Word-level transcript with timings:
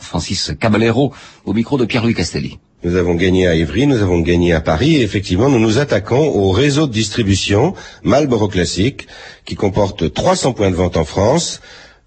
Francis 0.00 0.52
Caballero 0.58 1.12
au 1.44 1.52
micro 1.52 1.78
de 1.78 1.84
Pierre-Louis 1.84 2.14
Castelli. 2.14 2.58
Nous 2.84 2.96
avons 2.96 3.14
gagné 3.14 3.46
à 3.46 3.54
Évry, 3.54 3.86
nous 3.86 4.02
avons 4.02 4.20
gagné 4.20 4.52
à 4.52 4.60
Paris, 4.60 4.96
et 4.96 5.02
effectivement, 5.02 5.48
nous 5.48 5.58
nous 5.58 5.78
attaquons 5.78 6.28
au 6.28 6.50
réseau 6.50 6.86
de 6.86 6.92
distribution 6.92 7.74
Marlboro 8.02 8.48
Classic, 8.48 9.06
qui 9.44 9.54
comporte 9.56 10.12
300 10.12 10.52
points 10.52 10.70
de 10.70 10.76
vente 10.76 10.96
en 10.96 11.04
France, 11.04 11.60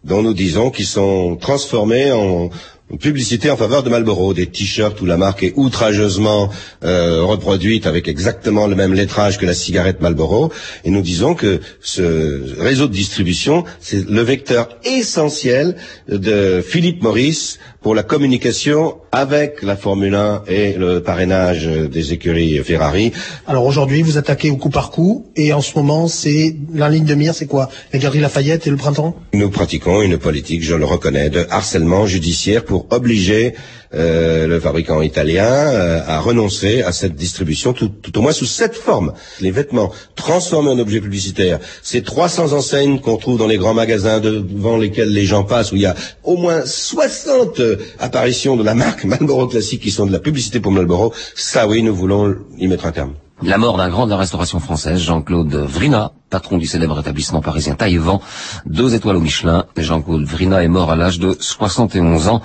dont 0.03 0.21
nous 0.21 0.33
disons 0.33 0.69
qu'ils 0.69 0.85
sont 0.85 1.35
transformés 1.35 2.11
en, 2.11 2.49
publicité 2.97 3.51
en 3.51 3.57
faveur 3.57 3.83
de 3.83 3.89
Marlboro, 3.89 4.33
des 4.33 4.47
t-shirts 4.47 4.99
où 5.01 5.05
la 5.05 5.17
marque 5.17 5.43
est 5.43 5.53
outrageusement 5.55 6.49
euh, 6.83 7.23
reproduite 7.23 7.85
avec 7.85 8.07
exactement 8.07 8.67
le 8.67 8.75
même 8.75 8.93
lettrage 8.93 9.37
que 9.37 9.45
la 9.45 9.53
cigarette 9.53 10.01
Marlboro. 10.01 10.51
Et 10.85 10.89
nous 10.89 11.01
disons 11.01 11.35
que 11.35 11.59
ce 11.81 12.59
réseau 12.59 12.87
de 12.87 12.93
distribution, 12.93 13.63
c'est 13.79 14.07
le 14.09 14.21
vecteur 14.21 14.69
essentiel 14.83 15.75
de 16.07 16.63
Philippe 16.65 17.03
Maurice 17.03 17.59
pour 17.81 17.95
la 17.95 18.03
communication 18.03 18.95
avec 19.11 19.63
la 19.63 19.75
Formule 19.75 20.13
1 20.15 20.43
et 20.47 20.73
le 20.73 21.01
parrainage 21.01 21.65
des 21.65 22.13
écuries 22.13 22.57
Ferrari. 22.63 23.11
Alors 23.47 23.65
aujourd'hui, 23.65 24.01
vous 24.01 24.17
attaquez 24.17 24.49
au 24.49 24.57
coup 24.57 24.69
par 24.69 24.91
coup, 24.91 25.25
et 25.35 25.53
en 25.53 25.61
ce 25.61 25.75
moment, 25.77 26.07
c'est 26.07 26.55
la 26.73 26.89
ligne 26.89 27.05
de 27.05 27.15
mire, 27.15 27.33
c'est 27.33 27.45
quoi? 27.47 27.69
La 27.93 27.99
Galerie 27.99 28.19
Lafayette 28.19 28.67
et 28.67 28.69
le 28.69 28.75
printemps? 28.75 29.15
Nous 29.33 29.49
pratiquons 29.49 30.01
une 30.01 30.17
politique, 30.17 30.63
je 30.63 30.75
le 30.75 30.85
reconnais, 30.85 31.29
de 31.29 31.45
harcèlement 31.49 32.05
judiciaire 32.05 32.65
pour 32.65 32.78
obliger 32.89 33.55
euh, 33.93 34.47
le 34.47 34.59
fabricant 34.59 35.01
italien 35.01 35.47
euh, 35.47 36.01
à 36.05 36.19
renoncer 36.19 36.83
à 36.83 36.91
cette 36.91 37.15
distribution, 37.15 37.73
tout, 37.73 37.91
au 38.17 38.21
moins 38.21 38.31
sous 38.31 38.45
cette 38.45 38.75
forme. 38.75 39.13
Les 39.41 39.51
vêtements 39.51 39.91
transformés 40.15 40.69
en 40.69 40.79
objets 40.79 41.01
publicitaires, 41.01 41.59
ces 41.81 42.03
300 42.03 42.53
enseignes 42.53 42.99
qu'on 42.99 43.17
trouve 43.17 43.37
dans 43.39 43.47
les 43.47 43.57
grands 43.57 43.73
magasins 43.73 44.19
devant 44.19 44.77
lesquels 44.77 45.11
les 45.11 45.25
gens 45.25 45.43
passent, 45.43 45.71
où 45.71 45.75
il 45.75 45.81
y 45.81 45.87
a 45.87 45.95
au 46.23 46.37
moins 46.37 46.65
60 46.65 47.61
apparitions 47.99 48.55
de 48.55 48.63
la 48.63 48.75
marque 48.75 49.03
Marlboro 49.05 49.47
Classique 49.47 49.81
qui 49.81 49.91
sont 49.91 50.05
de 50.05 50.11
la 50.11 50.19
publicité 50.19 50.59
pour 50.59 50.71
Marlboro, 50.71 51.13
ça 51.35 51.67
oui, 51.67 51.81
nous 51.81 51.95
voulons 51.95 52.35
y 52.57 52.67
mettre 52.67 52.85
un 52.85 52.91
terme. 52.91 53.13
La 53.41 53.57
mort 53.57 53.77
d'un 53.77 53.87
grand 53.89 54.05
de 54.05 54.11
la 54.11 54.17
restauration 54.17 54.59
française, 54.59 54.99
Jean-Claude 54.99 55.55
Vrina, 55.55 56.11
patron 56.29 56.57
du 56.57 56.65
célèbre 56.65 56.99
établissement 56.99 57.39
parisien 57.39 57.73
Taïwan, 57.73 58.19
deux 58.65 58.95
étoiles 58.95 59.15
au 59.15 59.21
Michelin. 59.21 59.65
Jean-Claude 59.77 60.25
Vrina 60.25 60.61
est 60.61 60.67
mort 60.67 60.91
à 60.91 60.97
l'âge 60.97 61.19
de 61.19 61.37
71 61.39 62.27
ans. 62.27 62.41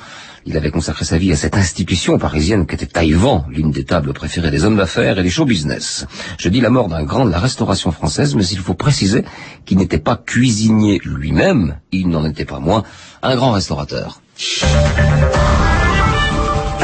Il 0.47 0.57
avait 0.57 0.71
consacré 0.71 1.05
sa 1.05 1.17
vie 1.17 1.33
à 1.33 1.37
cette 1.37 1.57
institution 1.57 2.19
parisienne 2.19 2.67
qu'était 2.67 2.87
Taïwan, 2.87 3.45
l'une 3.49 3.71
des 3.71 3.85
tables 3.85 4.13
préférées 4.13 4.51
des 4.51 4.65
hommes 4.65 4.77
d'affaires 4.77 5.19
et 5.19 5.23
des 5.23 5.31
show 5.31 5.47
business. 5.47 6.07
Je 6.39 6.49
dis 6.51 6.61
la 6.61 6.71
mort 6.71 6.89
d'un 6.89 7.03
grand 7.03 7.25
de 7.25 7.31
la 7.31 7.39
restauration 7.39 7.93
française, 7.93 8.35
mais 8.35 8.47
il 8.47 8.59
faut 8.59 8.75
préciser 8.75 9.25
qu'il 9.65 9.79
n'était 9.79 9.99
pas 9.99 10.17
cuisinier 10.17 11.01
lui-même, 11.05 11.79
il 11.93 12.09
n'en 12.09 12.27
était 12.27 12.45
pas 12.45 12.61
moins 12.61 12.83
un 13.23 13.37
grand 13.37 13.53
restaurateur. 13.53 14.21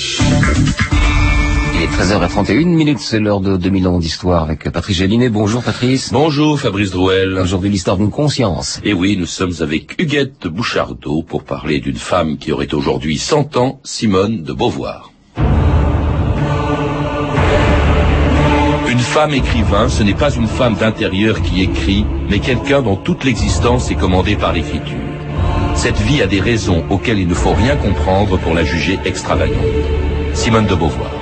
Il 1.74 1.82
est 1.82 1.86
13h31 1.86 2.66
minutes, 2.66 2.98
c'est 2.98 3.18
l'heure 3.18 3.40
de 3.40 3.56
2000 3.56 3.88
ans 3.88 3.98
d'histoire 3.98 4.42
avec 4.42 4.70
Patrice 4.70 4.98
Gélinet. 4.98 5.30
Bonjour 5.30 5.62
Patrice. 5.62 6.12
Bonjour 6.12 6.60
Fabrice 6.60 6.90
Drouel. 6.90 7.38
Aujourd'hui 7.38 7.70
l'histoire 7.70 7.96
d'une 7.96 8.10
conscience. 8.10 8.78
Et 8.84 8.92
oui, 8.92 9.16
nous 9.18 9.24
sommes 9.24 9.54
avec 9.60 9.98
Huguette 9.98 10.46
Bouchardot 10.48 11.22
pour 11.22 11.42
parler 11.42 11.80
d'une 11.80 11.96
femme 11.96 12.36
qui 12.36 12.52
aurait 12.52 12.74
aujourd'hui 12.74 13.16
100 13.16 13.56
ans, 13.56 13.80
Simone 13.84 14.42
de 14.42 14.52
Beauvoir. 14.52 15.12
Femme 19.16 19.32
écrivain, 19.32 19.88
ce 19.88 20.02
n'est 20.02 20.12
pas 20.12 20.30
une 20.30 20.46
femme 20.46 20.74
d'intérieur 20.74 21.40
qui 21.40 21.62
écrit, 21.62 22.04
mais 22.28 22.38
quelqu'un 22.38 22.82
dont 22.82 22.96
toute 22.96 23.24
l'existence 23.24 23.90
est 23.90 23.94
commandée 23.94 24.36
par 24.36 24.52
l'écriture. 24.52 24.98
Cette 25.74 25.96
vie 25.96 26.20
a 26.20 26.26
des 26.26 26.38
raisons 26.38 26.84
auxquelles 26.90 27.20
il 27.20 27.26
ne 27.26 27.32
faut 27.32 27.54
rien 27.54 27.76
comprendre 27.76 28.36
pour 28.36 28.52
la 28.52 28.62
juger 28.62 28.98
extravagante. 29.06 29.56
Simone 30.34 30.66
de 30.66 30.74
Beauvoir. 30.74 31.15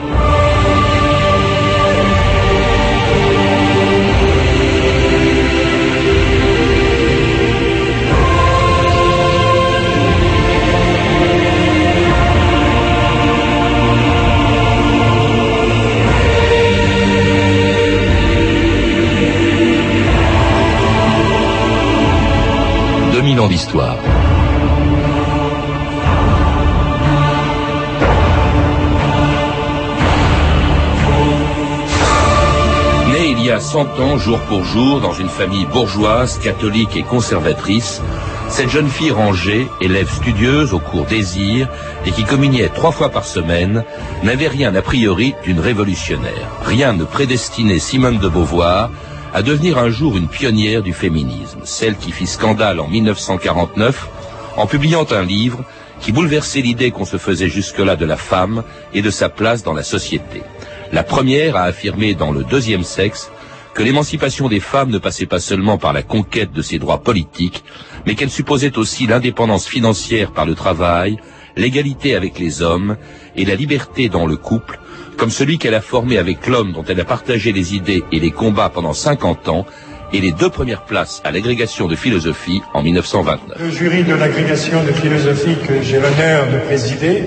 60 33.75 33.99
ans 33.99 34.19
jour 34.19 34.39
pour 34.43 34.63
jour 34.63 35.01
dans 35.01 35.15
une 35.15 35.29
famille 35.29 35.67
bourgeoise, 35.67 36.39
catholique 36.39 36.97
et 36.97 37.03
conservatrice, 37.03 38.01
cette 38.49 38.71
jeune 38.71 38.89
fille 38.89 39.11
rangée, 39.11 39.67
élève 39.81 40.09
studieuse 40.09 40.73
au 40.73 40.79
cours 40.79 41.07
Désir 41.07 41.67
et 42.07 42.13
qui 42.13 42.23
communiait 42.23 42.69
trois 42.69 42.93
fois 42.93 43.09
par 43.09 43.25
semaine, 43.25 43.83
n'avait 44.23 44.47
rien 44.47 44.73
a 44.77 44.81
priori 44.81 45.35
d'une 45.43 45.59
révolutionnaire. 45.59 46.53
Rien 46.65 46.93
ne 46.93 47.03
prédestinait 47.03 47.81
Simone 47.81 48.19
de 48.19 48.29
Beauvoir 48.29 48.93
à 49.35 49.43
devenir 49.43 49.77
un 49.79 49.91
jour 49.91 50.17
une 50.17 50.29
pionnière 50.29 50.85
du 50.85 50.93
féminisme, 50.93 51.63
celle 51.65 51.97
qui 51.97 52.13
fit 52.13 52.29
scandale 52.29 52.79
en 52.79 52.87
1949 52.87 54.09
en 54.57 54.69
publiant 54.69 55.07
un 55.11 55.23
livre 55.23 55.65
qui 56.01 56.13
bouleversait 56.13 56.61
l'idée 56.61 56.93
qu'on 56.93 57.05
se 57.05 57.17
faisait 57.17 57.49
jusque-là 57.49 57.97
de 57.97 58.07
la 58.07 58.17
femme 58.17 58.63
et 58.93 59.03
de 59.03 59.11
sa 59.11 59.29
place 59.29 59.65
dans 59.65 59.75
la 59.75 59.83
société. 59.83 60.45
La 60.93 61.03
première 61.03 61.57
à 61.57 61.63
affirmer 61.63 62.15
dans 62.15 62.31
le 62.31 62.45
deuxième 62.45 62.85
sexe 62.85 63.33
que 63.75 63.83
l'émancipation 63.83 64.49
des 64.49 64.61
femmes 64.61 64.91
ne 64.91 64.99
passait 64.99 65.27
pas 65.27 65.41
seulement 65.41 65.79
par 65.79 65.93
la 65.93 66.03
conquête 66.03 66.53
de 66.53 66.63
ses 66.63 66.79
droits 66.79 67.03
politiques, 67.03 67.65
mais 68.07 68.15
qu'elle 68.15 68.31
supposait 68.31 68.79
aussi 68.79 69.07
l'indépendance 69.07 69.67
financière 69.67 70.31
par 70.31 70.47
le 70.47 70.55
travail, 70.55 71.19
l'égalité 71.57 72.15
avec 72.15 72.39
les 72.39 72.63
hommes 72.63 72.97
et 73.37 73.45
la 73.45 73.57
liberté 73.57 74.09
dans 74.09 74.27
le 74.27 74.37
couple, 74.37 74.79
comme 75.17 75.31
celui 75.31 75.59
qu'elle 75.59 75.75
a 75.75 75.81
formé 75.81 76.19
avec 76.19 76.47
l'homme 76.47 76.73
dont 76.73 76.85
elle 76.89 77.01
a 77.01 77.05
partagé 77.05 77.53
les 77.53 77.75
idées 77.75 78.05
et 78.13 78.21
les 78.21 78.31
combats 78.31 78.71
pendant 78.71 78.93
50 78.93 79.49
ans, 79.49 79.67
et 80.13 80.21
les 80.21 80.31
deux 80.31 80.51
premières 80.51 80.85
places 80.85 81.21
à 81.25 81.33
l'agrégation 81.33 81.89
de 81.89 81.97
philosophie 81.97 82.63
en 82.73 82.83
1929. 82.83 83.59
Le 83.59 83.71
jury 83.71 84.05
de 84.05 84.15
l'agrégation 84.15 84.85
de 84.85 84.93
philosophie 84.93 85.57
que 85.67 85.83
j'ai 85.83 85.99
l'honneur 85.99 86.47
de 86.53 86.59
présider 86.59 87.25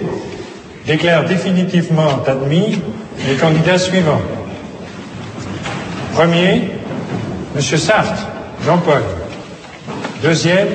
déclare 0.86 1.26
définitivement 1.26 2.24
admis 2.26 2.80
les 3.28 3.36
candidats 3.36 3.78
suivants. 3.78 4.22
Premier, 6.18 6.72
M. 7.56 7.62
Sartre, 7.62 8.26
Jean-Paul. 8.66 9.04
Deuxième, 10.24 10.68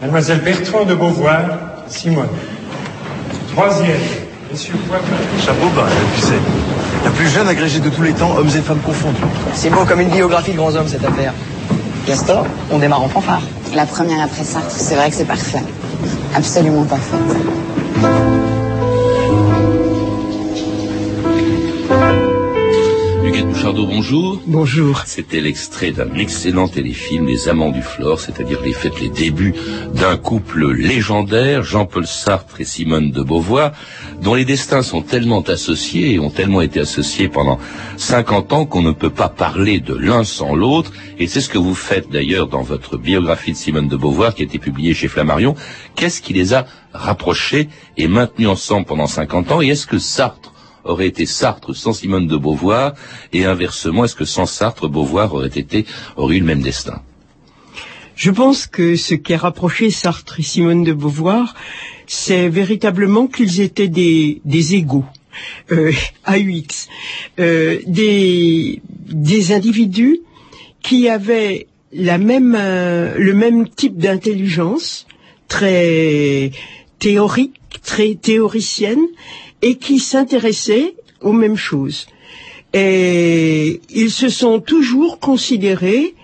Mademoiselle 0.00 0.40
Bertrand 0.40 0.86
de 0.86 0.94
Beauvoir, 0.94 1.42
Simone. 1.88 2.28
Troisième, 3.54 4.00
M. 4.50 4.56
Poitvin. 4.88 5.16
Chapeau 5.44 5.68
bas, 5.76 5.88
tu 6.14 6.20
sais. 6.22 6.32
La 7.04 7.10
plus 7.10 7.28
jeune 7.28 7.48
agrégée 7.48 7.80
de 7.80 7.90
tous 7.90 8.00
les 8.00 8.14
temps, 8.14 8.34
hommes 8.38 8.48
et 8.48 8.62
femmes 8.62 8.80
confondus. 8.80 9.20
C'est 9.52 9.68
beau 9.68 9.84
comme 9.84 10.00
une 10.00 10.08
biographie 10.08 10.52
de 10.52 10.56
grands 10.56 10.74
hommes, 10.74 10.88
cette 10.88 11.04
affaire. 11.04 11.34
Gaston, 12.06 12.44
on 12.70 12.78
démarre 12.78 13.02
en 13.02 13.10
fanfare. 13.10 13.42
La 13.74 13.84
première 13.84 14.24
après 14.24 14.44
Sartre, 14.44 14.70
c'est 14.70 14.94
vrai 14.94 15.10
que 15.10 15.16
c'est 15.16 15.26
parfait. 15.26 15.62
Absolument 16.34 16.84
parfait. 16.84 17.18
Bonjour. 23.72 24.42
Bonjour. 24.46 25.02
C'était 25.06 25.40
l'extrait 25.40 25.90
d'un 25.90 26.12
excellent 26.16 26.68
téléfilm, 26.68 27.26
Les 27.26 27.48
Amants 27.48 27.70
du 27.70 27.80
Flore, 27.80 28.20
c'est-à-dire 28.20 28.60
les 28.60 28.74
fêtes, 28.74 29.00
les 29.00 29.08
débuts 29.08 29.54
d'un 29.94 30.18
couple 30.18 30.70
légendaire, 30.72 31.62
Jean-Paul 31.62 32.06
Sartre 32.06 32.60
et 32.60 32.66
Simone 32.66 33.10
de 33.10 33.22
Beauvoir, 33.22 33.72
dont 34.20 34.34
les 34.34 34.44
destins 34.44 34.82
sont 34.82 35.00
tellement 35.00 35.40
associés 35.40 36.12
et 36.12 36.18
ont 36.18 36.28
tellement 36.28 36.60
été 36.60 36.78
associés 36.78 37.28
pendant 37.28 37.58
50 37.96 38.52
ans 38.52 38.66
qu'on 38.66 38.82
ne 38.82 38.92
peut 38.92 39.08
pas 39.08 39.30
parler 39.30 39.80
de 39.80 39.94
l'un 39.94 40.24
sans 40.24 40.54
l'autre. 40.54 40.92
Et 41.18 41.26
c'est 41.26 41.40
ce 41.40 41.48
que 41.48 41.56
vous 41.56 41.74
faites 41.74 42.10
d'ailleurs 42.10 42.48
dans 42.48 42.62
votre 42.62 42.98
biographie 42.98 43.52
de 43.52 43.56
Simone 43.56 43.88
de 43.88 43.96
Beauvoir 43.96 44.34
qui 44.34 44.42
a 44.42 44.44
été 44.44 44.58
publiée 44.58 44.92
chez 44.92 45.08
Flammarion. 45.08 45.54
Qu'est-ce 45.96 46.20
qui 46.20 46.34
les 46.34 46.52
a 46.52 46.66
rapprochés 46.92 47.70
et 47.96 48.08
maintenus 48.08 48.48
ensemble 48.48 48.84
pendant 48.84 49.06
50 49.06 49.52
ans? 49.52 49.62
Et 49.62 49.68
est-ce 49.68 49.86
que 49.86 49.98
Sartre 49.98 50.53
aurait 50.84 51.06
été 51.06 51.26
Sartre 51.26 51.74
sans 51.74 51.92
Simone 51.92 52.26
de 52.26 52.36
Beauvoir 52.36 52.94
et 53.32 53.44
inversement, 53.44 54.04
est-ce 54.04 54.14
que 54.14 54.24
sans 54.24 54.46
Sartre, 54.46 54.88
Beauvoir 54.88 55.34
aurait 55.34 55.48
été 55.48 55.86
aurait 56.16 56.36
eu 56.36 56.40
le 56.40 56.46
même 56.46 56.62
destin? 56.62 57.02
Je 58.16 58.30
pense 58.30 58.66
que 58.66 58.94
ce 58.96 59.14
qui 59.14 59.34
a 59.34 59.38
rapproché 59.38 59.90
Sartre 59.90 60.38
et 60.38 60.42
Simone 60.42 60.84
de 60.84 60.92
Beauvoir, 60.92 61.54
c'est 62.06 62.48
véritablement 62.48 63.26
qu'ils 63.26 63.60
étaient 63.60 63.88
des, 63.88 64.40
égaux. 64.74 65.04
Euh, 65.72 65.90
AUX, 66.28 66.88
euh, 67.40 67.80
des, 67.86 68.80
individus 69.52 70.20
qui 70.80 71.08
avaient 71.08 71.66
la 71.92 72.18
euh, 72.18 73.14
le 73.18 73.34
même 73.34 73.68
type 73.68 73.98
d'intelligence, 73.98 75.06
très 75.48 76.52
théorique, 77.00 77.60
très 77.82 78.14
théoricienne, 78.14 79.06
et 79.64 79.76
qui 79.76 79.98
s'intéressaient 79.98 80.94
aux 81.22 81.32
mêmes 81.32 81.56
choses. 81.56 82.06
Et 82.74 83.80
ils 83.90 84.10
se 84.10 84.28
sont 84.28 84.60
toujours 84.60 85.18
considérés 85.20 86.14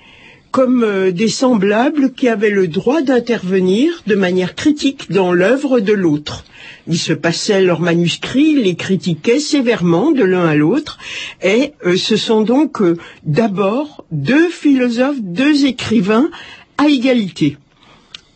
comme 0.51 0.83
euh, 0.85 1.11
des 1.11 1.29
semblables 1.29 2.13
qui 2.13 2.29
avaient 2.29 2.51
le 2.51 2.69
droit 2.69 3.03
d'intervenir 3.03 4.03
de 4.07 4.15
manière 4.15 4.55
critique 4.55 5.11
dans 5.11 5.33
l'œuvre 5.33 5.81
de 5.81 5.95
l'autre. 5.95 6.45
Ils 6.87 6.99
se 6.99 7.15
passaient 7.15 7.63
leurs 7.63 7.81
manuscrits, 7.81 8.57
les 8.57 8.75
critiquaient 8.75 9.41
sévèrement 9.41 10.11
de 10.11 10.25
l'un 10.25 10.47
à 10.47 10.57
l'autre, 10.57 10.99
et 11.43 11.73
euh, 11.87 11.97
ce 11.97 12.17
sont 12.17 12.43
donc 12.43 12.83
euh, 12.83 12.99
d'abord 13.25 14.05
deux 14.11 14.51
philosophes, 14.51 15.21
deux 15.21 15.65
écrivains 15.65 16.31
à 16.77 16.89
égalité. 16.89 17.57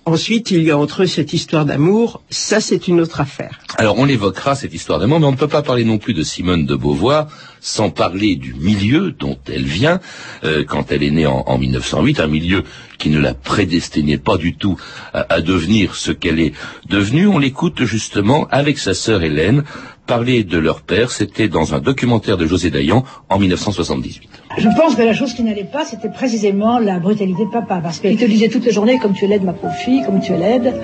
Ensuite, 0.06 0.50
il 0.50 0.62
y 0.62 0.70
a 0.70 0.76
entre 0.76 1.04
eux 1.04 1.06
cette 1.06 1.32
histoire 1.32 1.64
d'amour, 1.64 2.22
ça 2.28 2.60
c'est 2.60 2.88
une 2.88 3.00
autre 3.00 3.22
affaire. 3.22 3.60
Alors 3.78 3.98
on 3.98 4.04
l'évoquera 4.04 4.54
cette 4.54 4.74
histoire 4.74 4.98
d'amour, 4.98 5.18
mais 5.18 5.26
on 5.26 5.32
ne 5.32 5.36
peut 5.36 5.48
pas 5.48 5.62
parler 5.62 5.84
non 5.84 5.96
plus 5.96 6.12
de 6.12 6.22
Simone 6.22 6.66
de 6.66 6.74
Beauvoir 6.74 7.28
sans 7.60 7.88
parler 7.88 8.36
du 8.36 8.52
milieu 8.52 9.12
dont 9.12 9.38
elle 9.50 9.64
vient 9.64 10.00
euh, 10.44 10.62
quand 10.68 10.92
elle 10.92 11.02
est 11.02 11.10
née 11.10 11.26
en, 11.26 11.44
en, 11.46 11.56
1908, 11.56 12.20
un 12.20 12.26
milieu 12.26 12.64
qui 12.98 13.08
ne 13.08 13.18
la 13.18 13.32
prédestinait 13.32 14.18
pas 14.18 14.36
du 14.36 14.54
tout 14.56 14.78
à 15.14 15.40
devenir 15.40 15.94
ce 15.94 16.12
qu'elle 16.12 16.38
est 16.38 16.52
devenue. 16.88 17.26
On 17.26 17.38
l'écoute 17.38 17.84
justement 17.84 18.46
avec 18.50 18.78
sa 18.78 18.92
sœur 18.92 19.22
Hélène 19.22 19.64
parler 20.06 20.44
de 20.44 20.58
leur 20.58 20.82
père. 20.82 21.10
C'était 21.10 21.48
dans 21.48 21.74
un 21.74 21.80
documentaire 21.80 22.36
de 22.36 22.46
José 22.46 22.70
Dayan 22.70 23.04
en 23.28 23.38
1978. 23.38 24.28
Je 24.58 24.68
pense 24.76 24.94
que 24.94 25.02
la 25.02 25.14
chose 25.14 25.34
qui 25.34 25.42
n'allait 25.42 25.64
pas, 25.64 25.84
c'était 25.84 26.10
précisément 26.10 26.78
la 26.78 26.98
brutalité 26.98 27.44
de 27.44 27.50
papa, 27.50 27.80
parce 27.82 27.98
qu'il 27.98 28.16
te 28.16 28.24
disait 28.24 28.48
toute 28.48 28.66
la 28.66 28.72
journée 28.72 28.98
comme 28.98 29.14
tu 29.14 29.24
es 29.24 29.28
laide, 29.28 29.42
ma 29.42 29.52
pauvre 29.52 29.74
fille, 29.74 30.02
comme 30.04 30.20
tu 30.20 30.32
es 30.32 30.38
laide. 30.38 30.74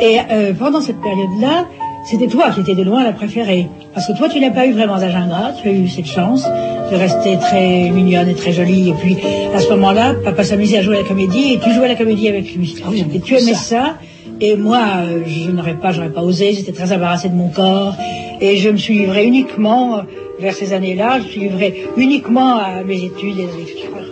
Et 0.00 0.18
euh, 0.30 0.52
pendant 0.52 0.80
cette 0.80 1.00
période-là, 1.00 1.66
c'était 2.04 2.26
toi 2.26 2.50
qui 2.50 2.60
étais 2.60 2.74
de 2.74 2.82
loin 2.82 3.02
la 3.02 3.12
préférée. 3.12 3.68
Parce 3.94 4.06
que 4.06 4.12
toi, 4.12 4.28
tu 4.28 4.38
n'as 4.40 4.50
pas 4.50 4.66
eu 4.66 4.72
vraiment 4.72 4.98
d'âge 4.98 5.14
ingrat, 5.14 5.52
tu 5.60 5.68
as 5.68 5.72
eu 5.72 5.88
cette 5.88 6.06
chance 6.06 6.44
de 6.44 6.96
rester 6.96 7.38
très 7.38 7.88
mignonne 7.90 8.28
et 8.28 8.34
très 8.34 8.52
jolie. 8.52 8.90
Et 8.90 8.94
puis, 8.94 9.16
à 9.54 9.58
ce 9.58 9.70
moment-là, 9.70 10.14
papa 10.22 10.44
s'amusait 10.44 10.78
à 10.78 10.82
jouer 10.82 10.98
à 10.98 11.02
la 11.02 11.08
comédie 11.08 11.54
et 11.54 11.58
tu 11.58 11.72
jouais 11.72 11.86
à 11.86 11.88
la 11.88 11.94
comédie 11.94 12.28
avec 12.28 12.54
lui. 12.54 12.76
et 13.14 13.20
tu 13.20 13.36
aimais 13.36 13.54
ça. 13.54 13.96
Et 14.40 14.56
moi, 14.56 14.84
je 15.26 15.50
n'aurais 15.50 15.78
pas, 15.78 15.92
j'aurais 15.92 16.12
pas 16.12 16.22
osé, 16.22 16.52
j'étais 16.52 16.72
très 16.72 16.92
embarrassée 16.92 17.28
de 17.28 17.34
mon 17.34 17.48
corps. 17.48 17.94
Et 18.40 18.56
je 18.56 18.68
me 18.68 18.76
suis 18.76 18.94
livrée 18.94 19.24
uniquement, 19.24 20.02
vers 20.38 20.54
ces 20.54 20.72
années-là, 20.72 21.18
je 21.20 21.24
me 21.24 21.28
suis 21.28 21.40
livrée 21.40 21.86
uniquement 21.96 22.56
à 22.56 22.82
mes 22.82 23.04
études 23.04 23.38
et. 23.38 23.48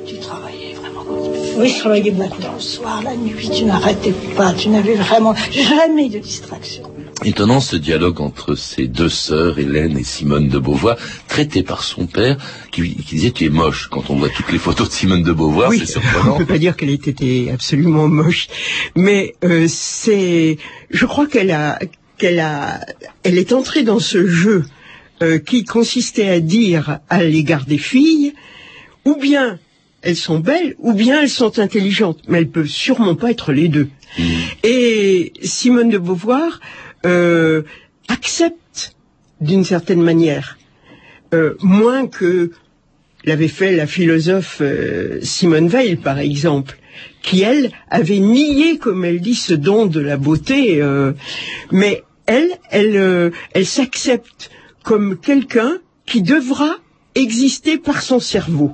Tu 0.07 0.17
travaillais 0.17 0.75
vraiment 0.75 1.05
Oui, 1.59 1.69
je 1.69 1.79
travaillais 1.79 2.11
beaucoup. 2.11 2.41
Le 2.41 2.61
soir, 2.61 3.03
la 3.05 3.15
nuit, 3.15 3.49
tu 3.49 3.65
n'arrêtais 3.65 4.15
pas, 4.37 4.53
tu 4.53 4.69
n'avais 4.69 4.95
vraiment 4.95 5.35
jamais 5.51 6.09
de 6.09 6.19
distraction. 6.19 6.85
Étonnant 7.25 7.61
ce 7.61 7.77
dialogue 7.77 8.21
entre 8.21 8.55
ces 8.55 8.87
deux 8.89 9.09
sœurs, 9.09 9.59
Hélène 9.59 9.97
et 9.99 10.05
Simone 10.05 10.49
de 10.49 10.59
Beauvoir, 10.59 10.97
traité 11.29 11.63
par 11.63 11.85
son 11.85 12.07
père, 12.07 12.37
qui, 12.71 12.97
qui, 12.97 13.15
disait 13.15 13.31
tu 13.31 13.45
es 13.45 13.49
moche. 13.49 13.89
Quand 13.91 14.11
on 14.11 14.17
voit 14.17 14.29
toutes 14.29 14.51
les 14.53 14.59
photos 14.59 14.89
de 14.89 14.93
Simone 14.93 15.23
de 15.23 15.33
Beauvoir, 15.33 15.71
oui, 15.71 15.79
c'est 15.79 15.93
surprenant. 15.93 16.35
On 16.35 16.39
peut 16.39 16.47
pas 16.47 16.59
dire 16.59 16.77
qu'elle 16.77 16.91
ait 16.91 16.95
été 16.95 17.51
absolument 17.51 18.09
moche, 18.09 18.49
mais 18.97 19.35
euh, 19.45 19.67
c'est, 19.69 20.59
je 20.91 21.07
crois 21.07 21.27
qu'elle 21.27 21.51
a, 21.51 21.79
qu'elle 22.19 22.41
a, 22.41 22.81
elle 23.23 23.39
est 23.39 23.53
entrée 23.53 23.83
dans 23.83 24.01
ce 24.01 24.27
jeu 24.27 24.65
euh, 25.23 25.39
qui 25.39 25.65
consistait 25.65 26.29
à 26.29 26.41
dire 26.41 26.99
à 27.09 27.23
l'égard 27.23 27.65
des 27.65 27.79
filles, 27.79 28.35
ou 29.05 29.17
bien 29.17 29.59
elles 30.03 30.17
sont 30.17 30.41
belles, 30.41 30.75
ou 30.79 30.93
bien 30.93 31.23
elles 31.23 31.31
sont 31.31 31.61
intelligentes, 31.61 32.19
mais 32.27 32.39
elles 32.39 32.51
peuvent 32.51 32.67
sûrement 32.67 33.15
pas 33.15 33.31
être 33.31 33.53
les 33.53 33.69
deux. 33.69 33.89
Mmh. 34.19 34.23
Et 34.65 35.33
Simone 35.43 35.91
de 35.91 35.99
Beauvoir 35.99 36.61
euh, 37.07 37.63
accepte 38.09 38.95
d'une 39.41 39.65
certaine 39.65 40.03
manière, 40.03 40.59
euh, 41.35 41.55
moins 41.61 42.07
que 42.07 42.53
l'avait 43.25 43.49
fait 43.49 43.75
la 43.75 43.87
philosophe 43.87 44.59
euh, 44.61 45.19
Simone 45.23 45.69
Weil, 45.69 45.99
par 45.99 46.19
exemple, 46.19 46.79
qui, 47.23 47.43
elle, 47.43 47.71
avait 47.91 48.19
nié, 48.19 48.79
comme 48.79 49.05
elle 49.05 49.21
dit, 49.21 49.35
ce 49.35 49.55
don 49.55 49.87
de 49.87 50.01
la 50.01 50.17
beauté, 50.17 50.83
euh, 50.83 51.13
mais 51.71 52.03
elle, 52.27 52.51
elle, 52.71 52.97
euh, 52.97 53.31
elle 53.53 53.67
s'accepte 53.67 54.51
comme 54.83 55.17
quelqu'un 55.19 55.79
qui 56.07 56.23
devra 56.23 56.77
exister 57.15 57.79
par 57.79 58.03
son 58.03 58.19
cerveau. 58.19 58.73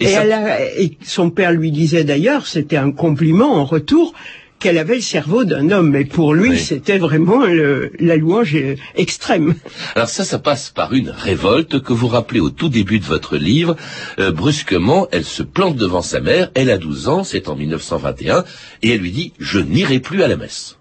Et, 0.00 0.06
et, 0.06 0.08
ça... 0.08 0.22
a, 0.22 0.60
et, 0.60 0.98
son 1.04 1.30
père 1.30 1.52
lui 1.52 1.70
disait 1.70 2.04
d'ailleurs, 2.04 2.46
c'était 2.46 2.76
un 2.76 2.90
compliment 2.90 3.54
en 3.54 3.64
retour, 3.64 4.14
qu'elle 4.64 4.78
avait 4.78 4.94
le 4.94 5.02
cerveau 5.02 5.44
d'un 5.44 5.70
homme. 5.70 5.94
Et 5.94 6.06
pour 6.06 6.32
lui, 6.32 6.52
oui. 6.52 6.58
c'était 6.58 6.96
vraiment 6.96 7.44
le, 7.44 7.92
la 8.00 8.16
louange 8.16 8.56
extrême. 8.96 9.56
Alors 9.94 10.08
ça, 10.08 10.24
ça 10.24 10.38
passe 10.38 10.70
par 10.70 10.94
une 10.94 11.10
révolte 11.10 11.82
que 11.82 11.92
vous 11.92 12.08
rappelez 12.08 12.40
au 12.40 12.48
tout 12.48 12.70
début 12.70 12.98
de 12.98 13.04
votre 13.04 13.36
livre. 13.36 13.76
Euh, 14.18 14.32
brusquement, 14.32 15.06
elle 15.12 15.26
se 15.26 15.42
plante 15.42 15.76
devant 15.76 16.00
sa 16.00 16.20
mère. 16.20 16.50
Elle 16.54 16.70
a 16.70 16.78
12 16.78 17.08
ans, 17.08 17.24
c'est 17.24 17.50
en 17.50 17.56
1921, 17.56 18.44
et 18.80 18.92
elle 18.92 19.00
lui 19.00 19.12
dit 19.12 19.34
«Je 19.38 19.58
n'irai 19.58 20.00
plus 20.00 20.22
à 20.22 20.28
la 20.28 20.38
messe». 20.38 20.78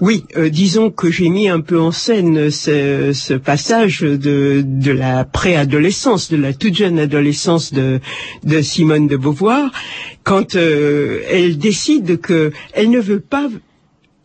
Oui, 0.00 0.24
euh, 0.36 0.48
disons 0.48 0.90
que 0.90 1.10
j'ai 1.10 1.28
mis 1.28 1.48
un 1.48 1.60
peu 1.60 1.78
en 1.80 1.92
scène 1.92 2.50
ce, 2.50 3.12
ce 3.12 3.34
passage 3.34 4.00
de, 4.00 4.64
la 4.90 5.24
préadolescence, 5.24 6.30
de 6.30 6.36
la 6.36 6.52
toute 6.52 6.74
jeune 6.74 6.98
adolescence 6.98 7.72
de, 7.72 8.00
de 8.44 8.62
Simone 8.62 9.06
de 9.08 9.16
Beauvoir, 9.16 9.70
quand 10.24 10.56
euh, 10.56 11.20
elle 11.28 11.58
décide 11.58 12.20
qu'elle 12.20 12.90
ne 12.90 13.00
veut 13.00 13.20
pas 13.20 13.48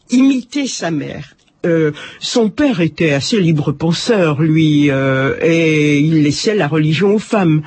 imiter 0.10 0.68
sa 0.68 0.92
mère. 0.92 1.36
Euh, 1.66 1.92
son 2.20 2.50
père 2.50 2.82
était 2.82 3.12
assez 3.12 3.40
libre 3.40 3.72
penseur, 3.72 4.42
lui, 4.42 4.90
euh, 4.92 5.36
et 5.42 6.00
il 6.00 6.24
laissait 6.24 6.56
la 6.56 6.68
religion 6.68 7.16
aux 7.16 7.20
femmes. 7.20 7.62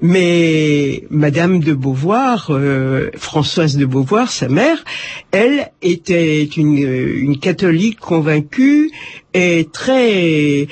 Mais 0.00 1.04
Madame 1.10 1.60
de 1.60 1.72
Beauvoir, 1.72 2.50
euh, 2.50 3.10
Françoise 3.16 3.76
de 3.76 3.84
Beauvoir, 3.84 4.30
sa 4.30 4.48
mère, 4.48 4.84
elle 5.32 5.70
était 5.82 6.44
une, 6.44 6.76
une 6.76 7.38
catholique 7.38 7.98
convaincue 7.98 8.90
et 9.34 9.68
très 9.72 10.66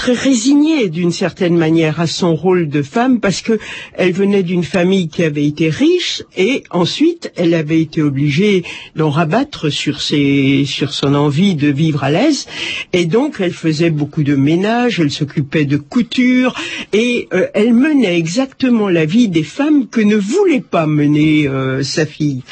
très 0.00 0.14
résignée 0.14 0.88
d'une 0.88 1.12
certaine 1.12 1.58
manière 1.58 2.00
à 2.00 2.06
son 2.06 2.34
rôle 2.34 2.70
de 2.70 2.80
femme 2.80 3.20
parce 3.20 3.42
que 3.42 3.58
elle 3.92 4.12
venait 4.12 4.42
d'une 4.42 4.64
famille 4.64 5.10
qui 5.10 5.22
avait 5.22 5.44
été 5.44 5.68
riche 5.68 6.22
et 6.38 6.64
ensuite 6.70 7.30
elle 7.36 7.52
avait 7.52 7.82
été 7.82 8.00
obligée 8.00 8.64
d'en 8.96 9.10
rabattre 9.10 9.68
sur 9.68 10.00
ses 10.00 10.64
sur 10.64 10.94
son 10.94 11.14
envie 11.14 11.54
de 11.54 11.68
vivre 11.68 12.02
à 12.02 12.10
l'aise 12.10 12.46
et 12.94 13.04
donc 13.04 13.40
elle 13.40 13.52
faisait 13.52 13.90
beaucoup 13.90 14.22
de 14.22 14.36
ménage, 14.36 15.00
elle 15.00 15.10
s'occupait 15.10 15.66
de 15.66 15.76
couture 15.76 16.54
et 16.94 17.28
euh, 17.34 17.48
elle 17.52 17.74
menait 17.74 18.16
exactement 18.18 18.88
la 18.88 19.04
vie 19.04 19.28
des 19.28 19.42
femmes 19.42 19.86
que 19.86 20.00
ne 20.00 20.16
voulait 20.16 20.62
pas 20.62 20.86
mener 20.86 21.46
euh, 21.46 21.82
sa 21.82 22.06
fille. 22.06 22.42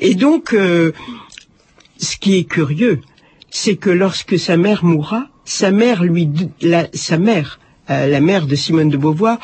Et 0.00 0.14
donc 0.14 0.52
euh, 0.52 0.92
ce 1.96 2.18
qui 2.18 2.36
est 2.36 2.44
curieux, 2.44 3.00
c'est 3.48 3.76
que 3.76 3.88
lorsque 3.88 4.38
sa 4.38 4.58
mère 4.58 4.84
mourra, 4.84 5.30
sa 5.50 5.72
mère 5.72 6.04
lui, 6.04 6.28
la, 6.62 6.86
sa 6.92 7.18
mère, 7.18 7.58
euh, 7.90 8.06
la 8.06 8.20
mère 8.20 8.46
de 8.46 8.54
Simone 8.54 8.88
de 8.88 8.96
Beauvoir, 8.96 9.38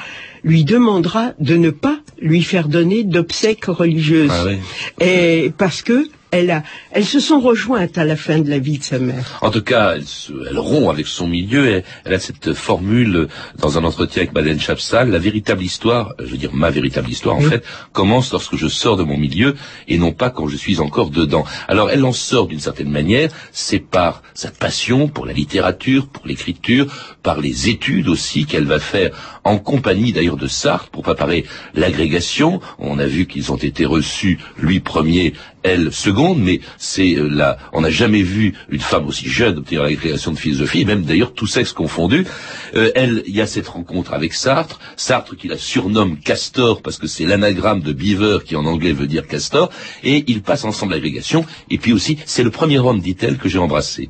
lui 0.44 0.64
demandera 0.64 1.32
de 1.40 1.56
ne 1.56 1.70
pas 1.70 1.98
lui 2.22 2.42
faire 2.42 2.68
donner 2.68 3.02
d'obsèques 3.02 3.64
religieuses. 3.64 4.30
Ah 4.32 4.44
oui. 4.46 4.58
Et 5.04 5.52
parce 5.58 5.82
que 5.82 6.08
elle 6.30 6.50
a, 6.50 6.62
elles 6.90 7.04
se 7.04 7.20
sont 7.20 7.40
rejointes 7.40 7.98
à 7.98 8.04
la 8.04 8.16
fin 8.16 8.38
de 8.38 8.50
la 8.50 8.58
vie 8.58 8.78
de 8.78 8.84
sa 8.84 8.98
mère. 8.98 9.38
En 9.42 9.50
tout 9.50 9.62
cas, 9.62 9.94
elle, 9.94 10.06
se, 10.06 10.32
elle 10.48 10.58
rompt 10.58 10.90
avec 10.90 11.06
son 11.06 11.28
milieu. 11.28 11.82
Elle 12.04 12.14
a 12.14 12.18
cette 12.18 12.52
formule 12.52 13.28
dans 13.58 13.78
un 13.78 13.84
entretien 13.84 14.22
avec 14.22 14.34
Madeleine 14.34 14.60
Chapsal. 14.60 15.10
La 15.10 15.18
véritable 15.18 15.62
histoire, 15.62 16.14
je 16.18 16.26
veux 16.26 16.36
dire 16.36 16.54
ma 16.54 16.70
véritable 16.70 17.10
histoire 17.10 17.36
en 17.36 17.40
fait, 17.40 17.64
commence 17.92 18.32
lorsque 18.32 18.56
je 18.56 18.68
sors 18.68 18.96
de 18.96 19.04
mon 19.04 19.16
milieu 19.16 19.54
et 19.88 19.98
non 19.98 20.12
pas 20.12 20.30
quand 20.30 20.48
je 20.48 20.56
suis 20.56 20.80
encore 20.80 21.10
dedans. 21.10 21.44
Alors 21.68 21.90
elle 21.90 22.04
en 22.04 22.12
sort 22.12 22.46
d'une 22.46 22.60
certaine 22.60 22.90
manière. 22.90 23.30
C'est 23.52 23.78
par 23.78 24.22
sa 24.34 24.50
passion 24.50 25.08
pour 25.08 25.26
la 25.26 25.32
littérature, 25.32 26.08
pour 26.08 26.26
l'écriture, 26.26 26.86
par 27.22 27.40
les 27.40 27.68
études 27.68 28.08
aussi 28.08 28.46
qu'elle 28.46 28.64
va 28.64 28.78
faire 28.78 29.38
en 29.44 29.58
compagnie 29.58 30.12
d'ailleurs 30.12 30.36
de 30.36 30.48
Sartre 30.48 30.90
pour 30.90 31.02
préparer 31.02 31.44
l'agrégation. 31.74 32.60
On 32.78 32.98
a 32.98 33.06
vu 33.06 33.26
qu'ils 33.26 33.52
ont 33.52 33.56
été 33.56 33.84
reçus, 33.84 34.38
lui 34.58 34.80
premier, 34.80 35.34
elle 35.62 35.92
seconde, 36.16 36.38
mais 36.38 36.60
c'est 36.78 37.14
euh, 37.14 37.28
là, 37.28 37.58
on 37.74 37.82
n'a 37.82 37.90
jamais 37.90 38.22
vu 38.22 38.54
une 38.70 38.80
femme 38.80 39.06
aussi 39.06 39.28
jeune 39.28 39.58
obtenir 39.58 39.82
l'agrégation 39.82 40.32
de 40.32 40.38
philosophie, 40.38 40.86
même 40.86 41.02
d'ailleurs 41.02 41.34
tout 41.34 41.46
sexe 41.46 41.72
confondu. 41.72 42.26
Euh, 42.74 42.90
elle, 42.94 43.22
il 43.26 43.36
y 43.36 43.42
a 43.42 43.46
cette 43.46 43.68
rencontre 43.68 44.14
avec 44.14 44.32
Sartre, 44.32 44.80
Sartre 44.96 45.36
qui 45.36 45.48
la 45.48 45.58
surnomme 45.58 46.18
Castor 46.18 46.80
parce 46.80 46.96
que 46.96 47.06
c'est 47.06 47.26
l'anagramme 47.26 47.82
de 47.82 47.92
Beaver 47.92 48.38
qui 48.46 48.56
en 48.56 48.64
anglais 48.64 48.92
veut 48.92 49.06
dire 49.06 49.26
Castor, 49.26 49.70
et 50.02 50.24
ils 50.26 50.40
passent 50.40 50.64
ensemble 50.64 50.94
l'agrégation. 50.94 51.44
Et 51.68 51.76
puis 51.76 51.92
aussi, 51.92 52.16
c'est 52.24 52.42
le 52.42 52.50
premier 52.50 52.78
homme, 52.78 53.00
dit-elle, 53.00 53.36
que 53.36 53.50
j'ai 53.50 53.58
embrassé. 53.58 54.08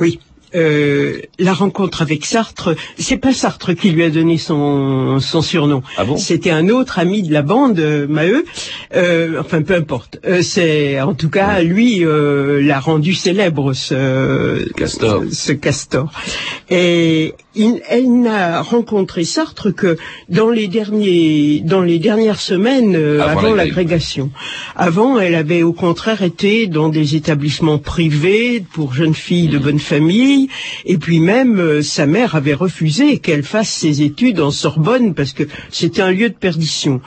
Oui. 0.00 0.18
Euh, 0.54 1.20
la 1.38 1.52
rencontre 1.52 2.02
avec 2.02 2.24
Sartre, 2.24 2.74
c'est 2.98 3.16
pas 3.16 3.32
Sartre 3.32 3.74
qui 3.74 3.90
lui 3.90 4.02
a 4.04 4.10
donné 4.10 4.38
son, 4.38 5.20
son 5.20 5.42
surnom. 5.42 5.82
Ah 5.96 6.04
bon? 6.04 6.16
C'était 6.16 6.50
un 6.50 6.68
autre 6.68 6.98
ami 6.98 7.22
de 7.22 7.32
la 7.32 7.42
bande, 7.42 7.78
euh, 7.78 8.06
Maheu. 8.08 8.44
Euh, 8.94 9.40
enfin, 9.40 9.62
peu 9.62 9.74
importe. 9.74 10.18
Euh, 10.24 10.42
c'est 10.42 11.00
en 11.00 11.14
tout 11.14 11.30
cas 11.30 11.60
lui 11.62 12.04
euh, 12.04 12.62
l'a 12.62 12.80
rendu 12.80 13.14
célèbre 13.14 13.72
ce 13.72 14.66
Castor. 14.72 15.24
Ce, 15.30 15.34
ce 15.34 15.52
Castor. 15.52 16.10
Et 16.70 17.34
il- 17.58 17.82
elle 17.88 18.10
n'a 18.22 18.62
rencontré 18.62 19.24
Sartre 19.24 19.74
que 19.74 19.96
dans 20.28 20.50
les 20.50 20.68
derniers 20.68 21.60
dans 21.64 21.82
les 21.82 21.98
dernières 21.98 22.40
semaines 22.40 22.94
euh, 22.96 23.20
Avant 23.20 23.30
avant, 23.40 23.54
l'agrég- 23.54 23.56
l'agrégation. 23.76 24.30
Avant, 24.76 25.18
elle 25.18 25.34
avait 25.34 25.62
au 25.62 25.72
contraire 25.72 26.22
été 26.22 26.66
dans 26.66 26.88
des 26.88 27.14
établissements 27.16 27.78
privés 27.78 28.64
pour 28.74 28.94
jeunes 28.94 29.14
filles 29.14 29.48
de 29.48 29.58
bonne 29.58 29.78
famille, 29.78 30.48
et 30.86 30.98
puis 30.98 31.20
même 31.20 31.58
euh, 31.58 31.82
sa 31.82 32.06
mère 32.06 32.34
avait 32.34 32.54
refusé 32.54 33.18
qu'elle 33.18 33.42
fasse 33.42 33.70
ses 33.70 34.02
études 34.02 34.40
en 34.40 34.50
Sorbonne 34.50 35.14
parce 35.14 35.32
que 35.32 35.44
c'était 35.70 36.02
un 36.02 36.10
lieu 36.12 36.28
de 36.30 36.34
perdition. 36.34 37.00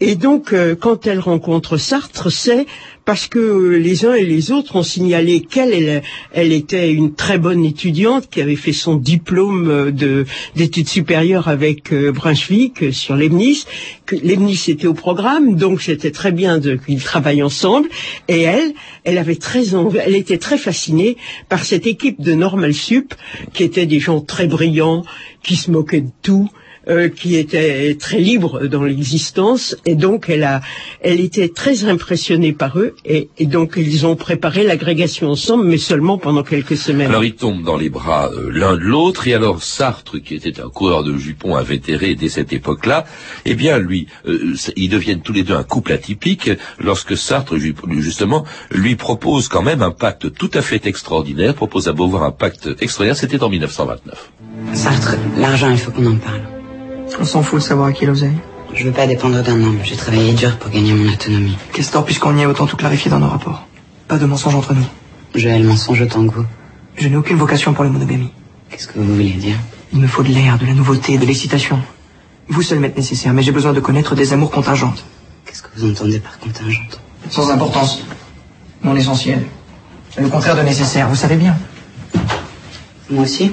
Et 0.00 0.14
donc, 0.16 0.52
euh, 0.52 0.74
quand 0.74 1.06
elle 1.06 1.20
rencontre 1.20 1.76
Sartre, 1.76 2.30
c'est 2.30 2.66
parce 3.04 3.26
que 3.26 3.76
les 3.76 4.04
uns 4.04 4.14
et 4.14 4.24
les 4.24 4.52
autres 4.52 4.76
ont 4.76 4.82
signalé 4.82 5.40
qu'elle 5.40 5.72
elle, 5.72 6.02
elle 6.32 6.52
était 6.52 6.92
une 6.92 7.14
très 7.14 7.38
bonne 7.38 7.64
étudiante 7.64 8.28
qui 8.30 8.40
avait 8.40 8.56
fait 8.56 8.72
son 8.72 8.96
diplôme 8.96 9.68
euh, 9.70 9.90
de 9.90 10.24
d'études 10.56 10.88
supérieures 10.88 11.48
avec 11.48 11.92
euh, 11.92 12.12
Brunswick 12.12 12.82
euh, 12.82 12.92
sur 12.92 13.16
Leibniz, 13.16 13.66
que 14.06 14.16
Leibniz 14.16 14.68
était 14.68 14.86
au 14.86 14.94
programme, 14.94 15.56
donc 15.56 15.82
c'était 15.82 16.10
très 16.10 16.32
bien 16.32 16.60
qu'ils 16.60 17.02
travaillent 17.02 17.42
ensemble. 17.42 17.88
Et 18.28 18.42
elle, 18.42 18.72
elle 19.04 19.18
avait 19.18 19.36
très 19.36 19.74
elle 20.04 20.16
était 20.16 20.38
très 20.38 20.58
fascinée 20.58 21.16
par 21.48 21.64
cette 21.64 21.86
équipe 21.86 22.20
de 22.20 22.34
Normal 22.34 22.74
Sup, 22.74 23.14
qui 23.52 23.64
étaient 23.64 23.86
des 23.86 24.00
gens 24.00 24.20
très 24.20 24.46
brillants, 24.46 25.04
qui 25.42 25.56
se 25.56 25.70
moquaient 25.70 26.02
de 26.02 26.10
tout. 26.22 26.50
Euh, 26.88 27.08
qui 27.08 27.36
étaient 27.36 27.96
très 27.98 28.18
libres 28.18 28.66
dans 28.66 28.82
l'existence 28.82 29.76
et 29.86 29.94
donc 29.94 30.28
elle 30.28 30.44
a, 30.44 30.60
elle 31.00 31.20
était 31.20 31.48
très 31.48 31.84
impressionnée 31.84 32.52
par 32.52 32.78
eux 32.78 32.94
et, 33.04 33.28
et 33.38 33.46
donc 33.46 33.74
ils 33.76 34.06
ont 34.06 34.16
préparé 34.16 34.64
l'agrégation 34.64 35.30
ensemble, 35.30 35.64
mais 35.64 35.78
seulement 35.78 36.18
pendant 36.18 36.42
quelques 36.42 36.76
semaines. 36.76 37.08
Alors 37.08 37.24
ils 37.24 37.34
tombent 37.34 37.62
dans 37.62 37.76
les 37.76 37.88
bras 37.90 38.30
euh, 38.32 38.50
l'un 38.52 38.74
de 38.74 38.80
l'autre, 38.80 39.28
et 39.28 39.34
alors 39.34 39.62
Sartre, 39.62 40.20
qui 40.22 40.34
était 40.34 40.60
un 40.60 40.68
coureur 40.68 41.04
de 41.04 41.16
jupons 41.16 41.56
invétéré 41.56 42.14
dès 42.14 42.28
cette 42.28 42.52
époque-là, 42.52 43.04
eh 43.44 43.54
bien 43.54 43.78
lui, 43.78 44.06
euh, 44.26 44.54
ils 44.76 44.88
deviennent 44.88 45.20
tous 45.22 45.32
les 45.32 45.42
deux 45.44 45.54
un 45.54 45.62
couple 45.64 45.92
atypique, 45.92 46.50
lorsque 46.78 47.16
Sartre, 47.16 47.56
ju- 47.58 47.74
justement, 47.98 48.44
lui 48.70 48.96
propose 48.96 49.48
quand 49.48 49.62
même 49.62 49.82
un 49.82 49.90
pacte 49.92 50.32
tout 50.34 50.50
à 50.54 50.62
fait 50.62 50.86
extraordinaire, 50.86 51.54
propose 51.54 51.88
à 51.88 51.92
Beauvoir 51.92 52.22
un 52.24 52.30
pacte 52.32 52.68
extraordinaire, 52.80 53.16
c'était 53.16 53.42
en 53.42 53.48
1929. 53.48 54.30
Sartre, 54.74 55.16
l'argent, 55.38 55.70
il 55.70 55.78
faut 55.78 55.90
qu'on 55.90 56.06
en 56.06 56.16
parle. 56.16 56.40
On 57.20 57.24
s'en 57.24 57.42
fout 57.42 57.60
de 57.60 57.64
savoir 57.64 57.88
à 57.88 57.92
qui 57.92 58.06
l'oseille. 58.06 58.36
Je 58.74 58.84
veux 58.84 58.92
pas 58.92 59.06
dépendre 59.06 59.42
d'un 59.42 59.62
homme. 59.62 59.78
J'ai 59.84 59.96
travaillé 59.96 60.32
dur 60.32 60.58
pour 60.58 60.70
gagner 60.70 60.94
mon 60.94 61.12
autonomie. 61.12 61.56
Castor, 61.72 62.04
puisqu'on 62.04 62.36
y 62.36 62.42
est, 62.42 62.46
autant 62.46 62.66
tout 62.66 62.76
clarifier 62.76 63.10
dans 63.10 63.18
nos 63.18 63.28
rapports. 63.28 63.66
Pas 64.08 64.18
de 64.18 64.26
mensonge 64.26 64.54
entre 64.54 64.74
nous. 64.74 64.86
Je 65.34 65.48
hais 65.48 65.58
le 65.58 65.68
mensonge 65.68 66.00
autant 66.00 66.26
que 66.26 66.34
vous. 66.34 66.46
Je 66.96 67.08
n'ai 67.08 67.16
aucune 67.16 67.36
vocation 67.36 67.72
pour 67.74 67.84
la 67.84 67.90
monogamie. 67.90 68.32
Qu'est-ce 68.70 68.86
que 68.88 68.98
vous 68.98 69.14
voulez 69.14 69.30
dire? 69.30 69.56
Il 69.92 70.00
me 70.00 70.06
faut 70.06 70.22
de 70.22 70.28
l'air, 70.28 70.58
de 70.58 70.66
la 70.66 70.74
nouveauté, 70.74 71.18
de 71.18 71.26
l'excitation. 71.26 71.80
Vous 72.48 72.62
seul 72.62 72.78
m'êtes 72.80 72.96
nécessaire, 72.96 73.32
mais 73.32 73.42
j'ai 73.42 73.52
besoin 73.52 73.72
de 73.72 73.80
connaître 73.80 74.14
des 74.14 74.32
amours 74.32 74.50
contingentes. 74.50 75.04
Qu'est-ce 75.44 75.62
que 75.62 75.68
vous 75.76 75.90
entendez 75.90 76.18
par 76.18 76.38
contingente? 76.38 77.00
Sans 77.28 77.50
importance. 77.50 78.02
Non 78.82 78.96
essentiel. 78.96 79.44
Le 80.18 80.28
contraire 80.28 80.56
de 80.56 80.62
nécessaire, 80.62 81.08
vous 81.08 81.16
savez 81.16 81.36
bien. 81.36 81.56
Moi 83.10 83.24
aussi 83.24 83.52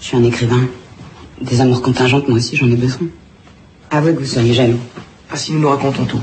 Je 0.00 0.04
suis 0.04 0.16
un 0.16 0.24
écrivain. 0.24 0.68
Des 1.40 1.60
amours 1.60 1.80
contingentes, 1.80 2.28
moi 2.28 2.36
aussi, 2.36 2.56
j'en 2.56 2.66
ai 2.70 2.76
besoin. 2.76 3.08
Avouez 3.90 4.14
que 4.14 4.20
vous 4.20 4.26
soyez 4.26 4.52
jaloux. 4.52 4.78
Pas 5.28 5.36
si 5.36 5.52
nous 5.52 5.60
nous 5.60 5.68
racontons 5.68 6.04
tout. 6.04 6.20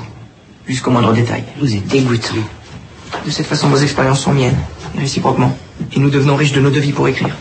Jusqu'au 0.68 0.92
moindre 0.92 1.14
détail. 1.14 1.44
Vous 1.60 1.76
êtes 1.76 1.88
dégoûtant. 1.88 2.36
De 3.26 3.32
cette 3.32 3.48
façon, 3.48 3.68
vos 3.70 3.78
expériences 3.78 4.22
sont 4.22 4.34
miennes, 4.34 4.58
et 4.96 5.00
réciproquement. 5.00 5.58
Et 5.94 6.00
nous 6.00 6.10
devenons 6.10 6.36
riches 6.36 6.52
de 6.52 6.62
nos 6.62 6.70
deux 6.70 6.80
vies 6.80 6.92
pour 6.92 7.08
écrire. 7.08 7.36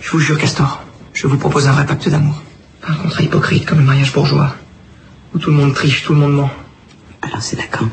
Je 0.00 0.10
vous 0.10 0.18
jure, 0.18 0.38
Castor, 0.38 0.82
je 1.14 1.26
vous 1.26 1.38
propose 1.38 1.68
un 1.68 1.72
vrai 1.72 1.86
pacte 1.86 2.08
d'amour. 2.08 2.42
Pas 2.80 2.92
un 2.92 2.96
contrat 2.96 3.22
hypocrite 3.22 3.66
comme 3.66 3.78
le 3.78 3.84
mariage 3.84 4.12
bourgeois, 4.12 4.54
où 5.34 5.38
tout 5.38 5.50
le 5.50 5.56
monde 5.56 5.74
triche, 5.74 6.02
tout 6.02 6.12
le 6.12 6.20
monde 6.20 6.34
ment. 6.34 6.50
Alors 7.22 7.42
c'est 7.42 7.56
d'accord. 7.56 7.88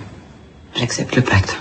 J'accepte 0.76 1.16
le 1.16 1.22
pacte. 1.22 1.58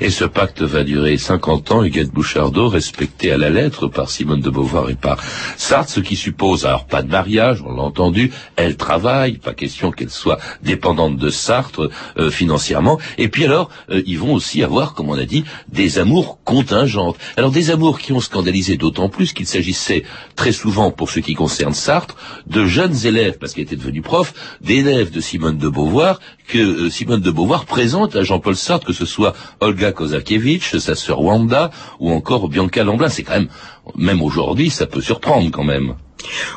Et 0.00 0.10
ce 0.10 0.24
pacte 0.24 0.62
va 0.62 0.84
durer 0.84 1.18
50 1.18 1.72
ans, 1.72 1.82
Huguette 1.82 2.12
Bouchardot, 2.12 2.68
respecté 2.68 3.32
à 3.32 3.36
la 3.36 3.50
lettre 3.50 3.88
par 3.88 4.10
Simone 4.10 4.40
de 4.40 4.48
Beauvoir 4.48 4.90
et 4.90 4.94
par 4.94 5.18
Sartre, 5.56 5.90
ce 5.90 6.00
qui 6.00 6.14
suppose, 6.14 6.66
alors 6.66 6.86
pas 6.86 7.02
de 7.02 7.08
mariage, 7.10 7.62
on 7.66 7.74
l'a 7.74 7.82
entendu, 7.82 8.30
elle 8.54 8.76
travaille, 8.76 9.38
pas 9.38 9.54
question 9.54 9.90
qu'elle 9.90 10.10
soit 10.10 10.38
dépendante 10.62 11.16
de 11.16 11.30
Sartre 11.30 11.90
euh, 12.16 12.30
financièrement, 12.30 12.98
et 13.18 13.28
puis 13.28 13.44
alors, 13.44 13.70
euh, 13.90 14.02
ils 14.06 14.20
vont 14.20 14.34
aussi 14.34 14.62
avoir, 14.62 14.94
comme 14.94 15.10
on 15.10 15.18
a 15.18 15.24
dit, 15.24 15.42
des 15.68 15.98
amours 15.98 16.38
contingentes. 16.44 17.16
Alors 17.36 17.50
des 17.50 17.72
amours 17.72 17.98
qui 17.98 18.12
ont 18.12 18.20
scandalisé 18.20 18.76
d'autant 18.76 19.08
plus 19.08 19.32
qu'il 19.32 19.46
s'agissait 19.46 20.04
très 20.36 20.52
souvent, 20.52 20.92
pour 20.92 21.10
ce 21.10 21.18
qui 21.18 21.34
concerne 21.34 21.74
Sartre, 21.74 22.14
de 22.46 22.66
jeunes 22.66 23.04
élèves, 23.04 23.38
parce 23.38 23.52
qu'il 23.52 23.64
était 23.64 23.76
devenu 23.76 24.02
prof, 24.02 24.32
d'élèves 24.60 25.10
de 25.10 25.20
Simone 25.20 25.58
de 25.58 25.68
Beauvoir, 25.68 26.20
que 26.46 26.58
euh, 26.58 26.90
Simone 26.90 27.20
de 27.20 27.30
Beauvoir 27.32 27.66
présente 27.66 28.14
à 28.14 28.22
Jean-Paul 28.22 28.56
Sartre, 28.56 28.86
que 28.86 28.92
ce 28.92 29.04
soit 29.04 29.34
Olga 29.60 29.87
Kozakiewicz, 29.92 30.78
sa 30.78 30.94
sœur 30.94 31.22
Wanda, 31.22 31.70
ou 32.00 32.10
encore 32.10 32.48
Bianca 32.48 32.84
Lamblin. 32.84 33.08
C'est 33.08 33.22
quand 33.22 33.34
même, 33.34 33.48
même 33.96 34.22
aujourd'hui, 34.22 34.70
ça 34.70 34.86
peut 34.86 35.00
surprendre 35.00 35.50
quand 35.50 35.64
même. 35.64 35.94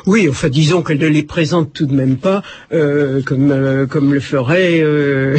Oui, 0.06 0.28
enfin 0.28 0.48
disons 0.48 0.82
qu'elle 0.82 0.98
ne 0.98 1.06
les 1.06 1.22
présente 1.22 1.72
tout 1.72 1.86
de 1.86 1.94
même 1.94 2.16
pas 2.16 2.42
euh, 2.72 3.22
comme 3.22 3.52
euh, 3.52 3.86
comme 3.86 4.12
le 4.12 4.18
ferait. 4.20 4.80
euh, 4.82 5.38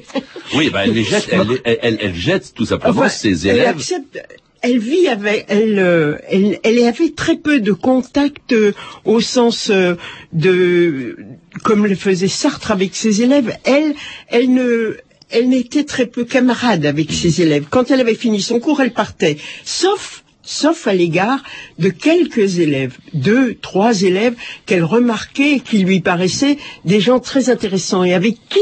Oui, 0.56 0.70
ben 0.72 0.80
elle 0.84 0.92
les 0.92 1.04
jette, 1.04 1.28
elle, 1.30 1.46
elle, 1.64 1.78
elle- 1.82 1.98
elle 2.00 2.14
jette 2.14 2.52
tout 2.54 2.66
simplement 2.66 2.98
Enfin, 3.00 3.08
ses 3.08 3.46
Elle 3.48 3.56
élèves. 3.58 3.68
accepte. 3.76 4.18
Elle 4.62 4.78
vit 4.78 5.06
avec, 5.08 5.46
elle, 5.48 6.20
elle, 6.28 6.58
elle 6.64 6.82
avait 6.86 7.12
très 7.16 7.36
peu 7.36 7.60
de 7.60 7.72
contact 7.72 8.52
euh, 8.52 8.72
au 9.06 9.20
sens 9.20 9.70
euh, 9.70 9.94
de, 10.34 11.16
comme 11.62 11.86
le 11.86 11.94
faisait 11.94 12.28
Sartre 12.28 12.70
avec 12.70 12.94
ses 12.94 13.22
élèves. 13.22 13.54
Elle, 13.64 13.94
elle 14.28 14.52
ne, 14.52 14.96
elle 15.30 15.48
n'était 15.48 15.84
très 15.84 16.06
peu 16.06 16.24
camarade 16.24 16.86
avec 16.86 17.12
ses 17.12 17.42
élèves. 17.42 17.66
Quand 17.70 17.90
elle 17.90 18.00
avait 18.00 18.14
fini 18.14 18.40
son 18.40 18.60
cours, 18.60 18.80
elle 18.80 18.92
partait. 18.92 19.36
Sauf, 19.64 20.24
sauf 20.42 20.86
à 20.86 20.94
l'égard 20.94 21.42
de 21.78 21.88
quelques 21.88 22.58
élèves, 22.58 22.96
deux, 23.14 23.54
trois 23.54 24.02
élèves 24.02 24.34
qu'elle 24.66 24.84
remarquait 24.84 25.56
et 25.56 25.60
qui 25.60 25.78
lui 25.78 26.00
paraissaient 26.00 26.58
des 26.84 27.00
gens 27.00 27.20
très 27.20 27.50
intéressants 27.50 28.04
et 28.04 28.14
avec 28.14 28.36
qui 28.48 28.60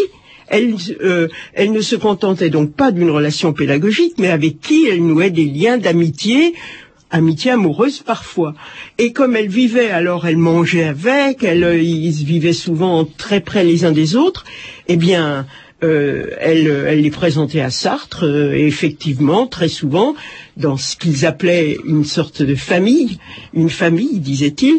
elle, 0.50 0.76
euh, 1.02 1.28
elle 1.52 1.72
ne 1.72 1.80
se 1.80 1.96
contentait 1.96 2.50
donc 2.50 2.72
pas 2.72 2.90
d'une 2.90 3.10
relation 3.10 3.52
pédagogique, 3.52 4.14
mais 4.18 4.28
avec 4.28 4.60
qui 4.60 4.86
elle 4.86 5.02
nouait 5.06 5.30
des 5.30 5.44
liens 5.44 5.76
d'amitié, 5.76 6.54
amitié 7.10 7.50
amoureuse 7.50 8.00
parfois. 8.00 8.54
Et 8.96 9.12
comme 9.12 9.36
elle 9.36 9.48
vivait, 9.48 9.90
alors 9.90 10.26
elle 10.26 10.38
mangeait 10.38 10.84
avec, 10.84 11.44
elle, 11.44 11.64
euh, 11.64 11.78
ils 11.78 12.24
vivaient 12.24 12.54
souvent 12.54 13.04
très 13.04 13.40
près 13.40 13.62
les 13.64 13.84
uns 13.84 13.92
des 13.92 14.16
autres, 14.16 14.44
eh 14.88 14.96
bien, 14.96 15.46
euh, 15.82 16.26
elle, 16.40 16.66
elle 16.88 17.00
les 17.02 17.10
présentait 17.10 17.60
à 17.60 17.70
Sartre, 17.70 18.24
euh, 18.24 18.52
et 18.54 18.66
effectivement, 18.66 19.46
très 19.46 19.68
souvent, 19.68 20.14
dans 20.56 20.76
ce 20.76 20.96
qu'ils 20.96 21.24
appelaient 21.24 21.76
une 21.86 22.04
sorte 22.04 22.42
de 22.42 22.56
famille, 22.56 23.18
une 23.54 23.70
famille, 23.70 24.18
disait-il, 24.18 24.78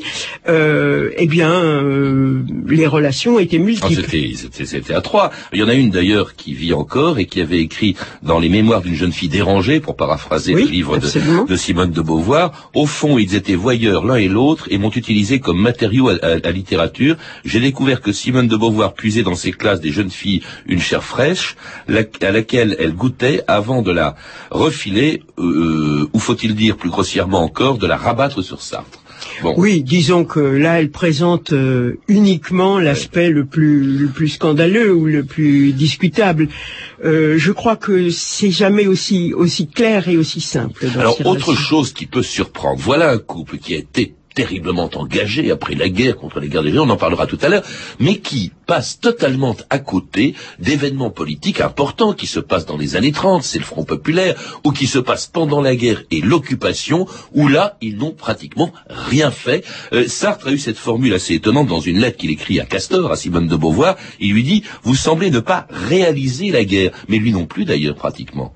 euh, 0.50 1.12
eh 1.18 1.26
bien, 1.26 1.52
euh, 1.52 2.42
les 2.68 2.86
relations 2.86 3.40
étaient 3.40 3.58
Ah, 3.62 3.66
multiples. 3.66 4.02
c'était- 4.10 4.66
C'était 4.66 4.94
à 4.94 5.00
trois. 5.02 5.32
Il 5.54 5.60
y 5.60 5.64
en 5.64 5.70
a 5.70 5.74
une 5.74 5.90
d'ailleurs 5.90 6.36
qui 6.36 6.54
vit 6.54 6.74
encore 6.74 7.18
et 7.18 7.26
qui 7.28 7.40
avait 7.40 7.60
écrit 7.60 7.96
dans 8.24 8.40
les 8.40 8.50
mémoires 8.50 8.82
d'une 8.82 8.96
jeune 8.96 9.14
fille 9.14 9.30
dérangée, 9.30 9.80
pour 9.80 9.96
paraphraser 9.96 10.54
Oui, 10.54 10.64
le 10.66 10.70
livre 10.70 10.98
de, 10.98 11.46
de 11.48 11.56
Simone 11.56 11.92
de 11.92 12.02
Beauvoir. 12.02 12.70
Au 12.74 12.86
fond, 12.86 13.18
ils 13.18 13.36
étaient 13.36 13.56
voyeurs 13.56 14.06
l'un 14.06 14.16
et 14.16 14.28
l'autre 14.28 14.68
et 14.70 14.78
m'ont 14.78 14.92
utilisé 14.92 15.40
comme 15.40 15.60
matériau 15.62 16.10
à, 16.10 16.16
à- 16.22 16.48
à 16.48 16.52
littérature. 16.52 17.16
J'ai 17.46 17.60
découvert 17.62 18.02
que 18.02 18.12
Simone 18.12 18.48
de 18.50 18.58
Beauvoir 18.58 18.94
puisait 18.94 19.24
dans 19.24 19.36
ses 19.36 19.52
classes 19.52 19.80
des 19.80 19.92
jeunes 19.92 20.10
filles 20.12 20.42
une 20.68 20.80
chair 20.90 21.04
fraîche, 21.04 21.56
la- 21.88 22.04
à 22.30 22.32
laquelle 22.32 22.76
elle 22.80 22.94
goûtait 22.94 23.42
avant 23.48 23.82
de 23.82 23.92
la 23.92 24.16
refiler, 24.52 25.22
euh, 25.38 26.08
ou 26.14 26.20
faut-il 26.20 26.56
dire 26.56 26.76
plus 26.78 26.90
grossièrement 26.90 27.44
encore, 27.44 27.78
de 27.78 27.88
la 27.88 27.98
rabattre 27.98 28.42
sur 28.44 28.62
Sartre. 28.62 29.00
Bon. 29.44 29.54
Oui, 29.58 29.84
disons 29.84 30.24
que 30.24 30.40
là, 30.40 30.80
elle 30.80 30.92
présente 30.92 31.52
euh, 31.52 32.00
uniquement 32.08 32.80
l'aspect 32.80 33.30
le 33.30 33.46
plus 33.46 33.98
le 34.04 34.08
plus 34.08 34.30
scandaleux 34.30 34.94
ou 34.94 35.06
le 35.06 35.24
plus 35.24 35.74
discutable. 35.74 36.48
Euh, 37.04 37.38
je 37.38 37.52
crois 37.52 37.76
que 37.76 38.10
c'est 38.10 38.52
jamais 38.52 38.88
aussi 38.88 39.34
aussi 39.34 39.68
clair 39.68 40.08
et 40.08 40.18
aussi 40.18 40.42
simple. 40.42 40.88
dans 40.94 41.02
Alors, 41.02 41.26
autre 41.26 41.54
chose 41.54 41.94
qui 41.94 42.06
peut 42.06 42.24
surprendre, 42.24 42.80
voilà 42.80 43.12
un 43.12 43.18
couple 43.18 43.58
qui 43.58 43.76
a 43.76 43.78
été 43.78 44.14
terriblement 44.40 44.90
engagé 44.96 45.52
après 45.52 45.76
la 45.76 45.90
guerre 45.90 46.16
contre 46.16 46.40
les 46.40 46.48
guerres 46.48 46.64
des 46.64 46.80
on 46.80 46.90
en 46.90 46.96
parlera 46.96 47.28
tout 47.28 47.38
à 47.42 47.50
l'heure, 47.50 47.66
mais 48.00 48.20
qui 48.20 48.54
passe 48.66 49.02
totalement 49.02 49.54
à 49.70 49.80
côté 49.80 50.34
d'événements 50.60 51.10
politiques 51.10 51.60
importants 51.60 52.14
qui 52.14 52.26
se 52.26 52.40
passent 52.40 52.66
dans 52.66 52.78
les 52.78 52.96
années 52.96 53.12
30, 53.12 53.44
c'est 53.44 53.60
le 53.60 53.66
Front 53.66 53.84
populaire, 53.84 54.36
ou 54.64 54.72
qui 54.72 54.88
se 54.88 54.98
passent 54.98 55.28
pendant 55.28 55.60
la 55.60 55.76
guerre 55.76 56.04
et 56.10 56.22
l'occupation, 56.22 57.06
où 57.34 57.50
là, 57.50 57.76
ils 57.82 57.98
n'ont 57.98 58.14
pratiquement 58.14 58.72
rien 58.90 59.30
fait. 59.30 59.66
Euh, 59.92 60.08
Sartre 60.08 60.48
a 60.48 60.52
eu 60.54 60.58
cette 60.58 60.78
formule 60.78 61.14
assez 61.14 61.34
étonnante 61.34 61.68
dans 61.68 61.82
une 61.82 62.00
lettre 62.00 62.16
qu'il 62.16 62.32
écrit 62.32 62.62
à 62.62 62.66
Castor, 62.66 63.12
à 63.12 63.18
Simone 63.18 63.50
de 63.50 63.58
Beauvoir, 63.58 63.98
il 64.22 64.32
lui 64.32 64.44
dit, 64.44 64.64
vous 64.84 64.96
semblez 64.96 65.32
ne 65.32 65.42
pas 65.42 65.68
réaliser 65.70 66.50
la 66.52 66.64
guerre, 66.64 66.92
mais 67.10 67.18
lui 67.18 67.34
non 67.34 67.46
plus 67.46 67.66
d'ailleurs 67.66 67.96
pratiquement. 67.96 68.54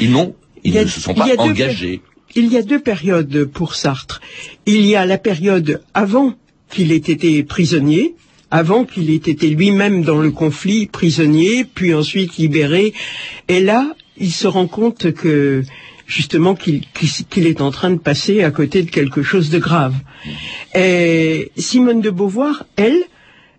Ils 0.00 0.12
n'ont, 0.12 0.34
ils 0.64 0.72
ne 0.72 0.86
se 0.86 0.98
sont 1.02 1.12
pas 1.12 1.36
deux 1.36 1.42
engagés. 1.42 2.00
Il 2.38 2.52
y 2.52 2.58
a 2.58 2.62
deux 2.62 2.80
périodes 2.80 3.46
pour 3.46 3.74
Sartre. 3.74 4.20
Il 4.66 4.84
y 4.84 4.94
a 4.94 5.06
la 5.06 5.16
période 5.16 5.80
avant 5.94 6.34
qu'il 6.68 6.92
ait 6.92 6.96
été 6.96 7.42
prisonnier, 7.42 8.14
avant 8.50 8.84
qu'il 8.84 9.08
ait 9.08 9.14
été 9.14 9.48
lui-même 9.48 10.02
dans 10.02 10.18
le 10.18 10.30
conflit 10.30 10.86
prisonnier, 10.86 11.64
puis 11.64 11.94
ensuite 11.94 12.36
libéré. 12.36 12.92
Et 13.48 13.60
là, 13.60 13.96
il 14.18 14.32
se 14.32 14.46
rend 14.46 14.66
compte 14.66 15.12
que 15.12 15.62
justement 16.06 16.54
qu'il 16.54 17.46
est 17.46 17.60
en 17.62 17.70
train 17.70 17.90
de 17.90 17.98
passer 17.98 18.42
à 18.42 18.50
côté 18.50 18.82
de 18.82 18.90
quelque 18.90 19.22
chose 19.22 19.48
de 19.48 19.58
grave. 19.58 19.94
Et 20.74 21.50
Simone 21.56 22.02
de 22.02 22.10
Beauvoir, 22.10 22.66
elle, 22.76 23.02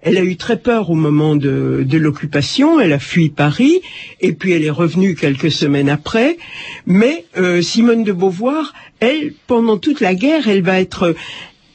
elle 0.07 0.17
a 0.17 0.23
eu 0.23 0.37
très 0.37 0.57
peur 0.57 0.89
au 0.89 0.95
moment 0.95 1.35
de, 1.35 1.83
de 1.87 1.97
l'occupation, 1.97 2.79
elle 2.79 2.93
a 2.93 2.99
fui 2.99 3.29
Paris, 3.29 3.81
et 4.21 4.33
puis 4.33 4.51
elle 4.53 4.63
est 4.63 4.69
revenue 4.69 5.15
quelques 5.15 5.51
semaines 5.51 5.89
après. 5.89 6.37
Mais 6.85 7.25
euh, 7.37 7.61
Simone 7.61 8.03
de 8.03 8.11
Beauvoir, 8.11 8.73
elle, 8.99 9.33
pendant 9.47 9.77
toute 9.77 9.99
la 10.01 10.15
guerre, 10.15 10.47
elle 10.47 10.61
va 10.63 10.79
être 10.79 11.15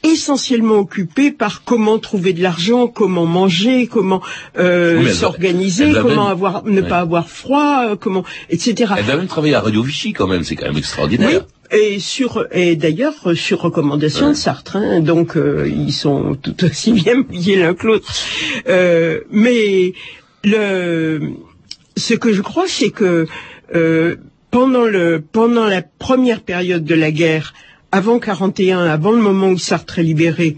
essentiellement 0.05 0.75
occupée 0.79 1.31
par 1.31 1.63
comment 1.63 1.97
trouver 1.97 2.33
de 2.33 2.43
l'argent, 2.43 2.87
comment 2.87 3.25
manger, 3.25 3.87
comment 3.87 4.21
euh, 4.57 4.99
Oui, 5.01 5.13
s'organiser, 5.13 5.91
comment 5.93 6.09
même- 6.23 6.31
avoir 6.31 6.65
ne 6.65 6.81
Ouais. 6.81 6.87
pas 6.89 6.99
avoir 6.99 7.29
froid, 7.29 7.85
euh, 7.91 7.95
comment 7.95 8.25
etc. 8.49 8.93
Elle 8.97 9.05
va 9.05 9.15
même 9.15 9.27
travailler 9.27 9.55
à 9.55 9.61
Radio 9.61 9.81
Vichy 9.81 10.11
quand 10.11 10.27
même, 10.27 10.43
c'est 10.43 10.55
quand 10.57 10.65
même 10.65 10.73
Oui, 10.73 10.79
extraordinaire. 10.79 11.45
Et 11.73 11.99
sur 11.99 12.47
et 12.51 12.75
d'ailleurs 12.75 13.15
sur 13.35 13.61
recommandation 13.61 14.29
de 14.29 14.33
Sartre, 14.33 14.75
hein, 14.77 14.99
donc 14.99 15.35
euh, 15.35 15.67
ils 15.67 15.91
sont 15.91 16.35
tout 16.35 16.63
aussi 16.63 16.93
bien 16.93 17.23
payés 17.23 17.57
l'un 17.57 17.73
que 17.73 17.87
l'autre. 17.87 18.13
Euh, 18.69 19.21
mais 19.31 19.93
le 20.43 21.19
ce 21.97 22.13
que 22.13 22.31
je 22.31 22.41
crois, 22.41 22.65
c'est 22.67 22.91
que 22.91 23.25
euh, 23.75 24.15
pendant 24.51 24.85
le 24.85 25.21
pendant 25.31 25.65
la 25.65 25.81
première 25.81 26.41
période 26.41 26.83
de 26.85 26.95
la 26.95 27.11
guerre, 27.11 27.53
avant 27.91 28.19
41, 28.19 28.85
avant 28.85 29.11
le 29.11 29.21
moment 29.21 29.49
où 29.49 29.57
Sartre 29.57 29.99
est 29.99 30.03
libéré, 30.03 30.57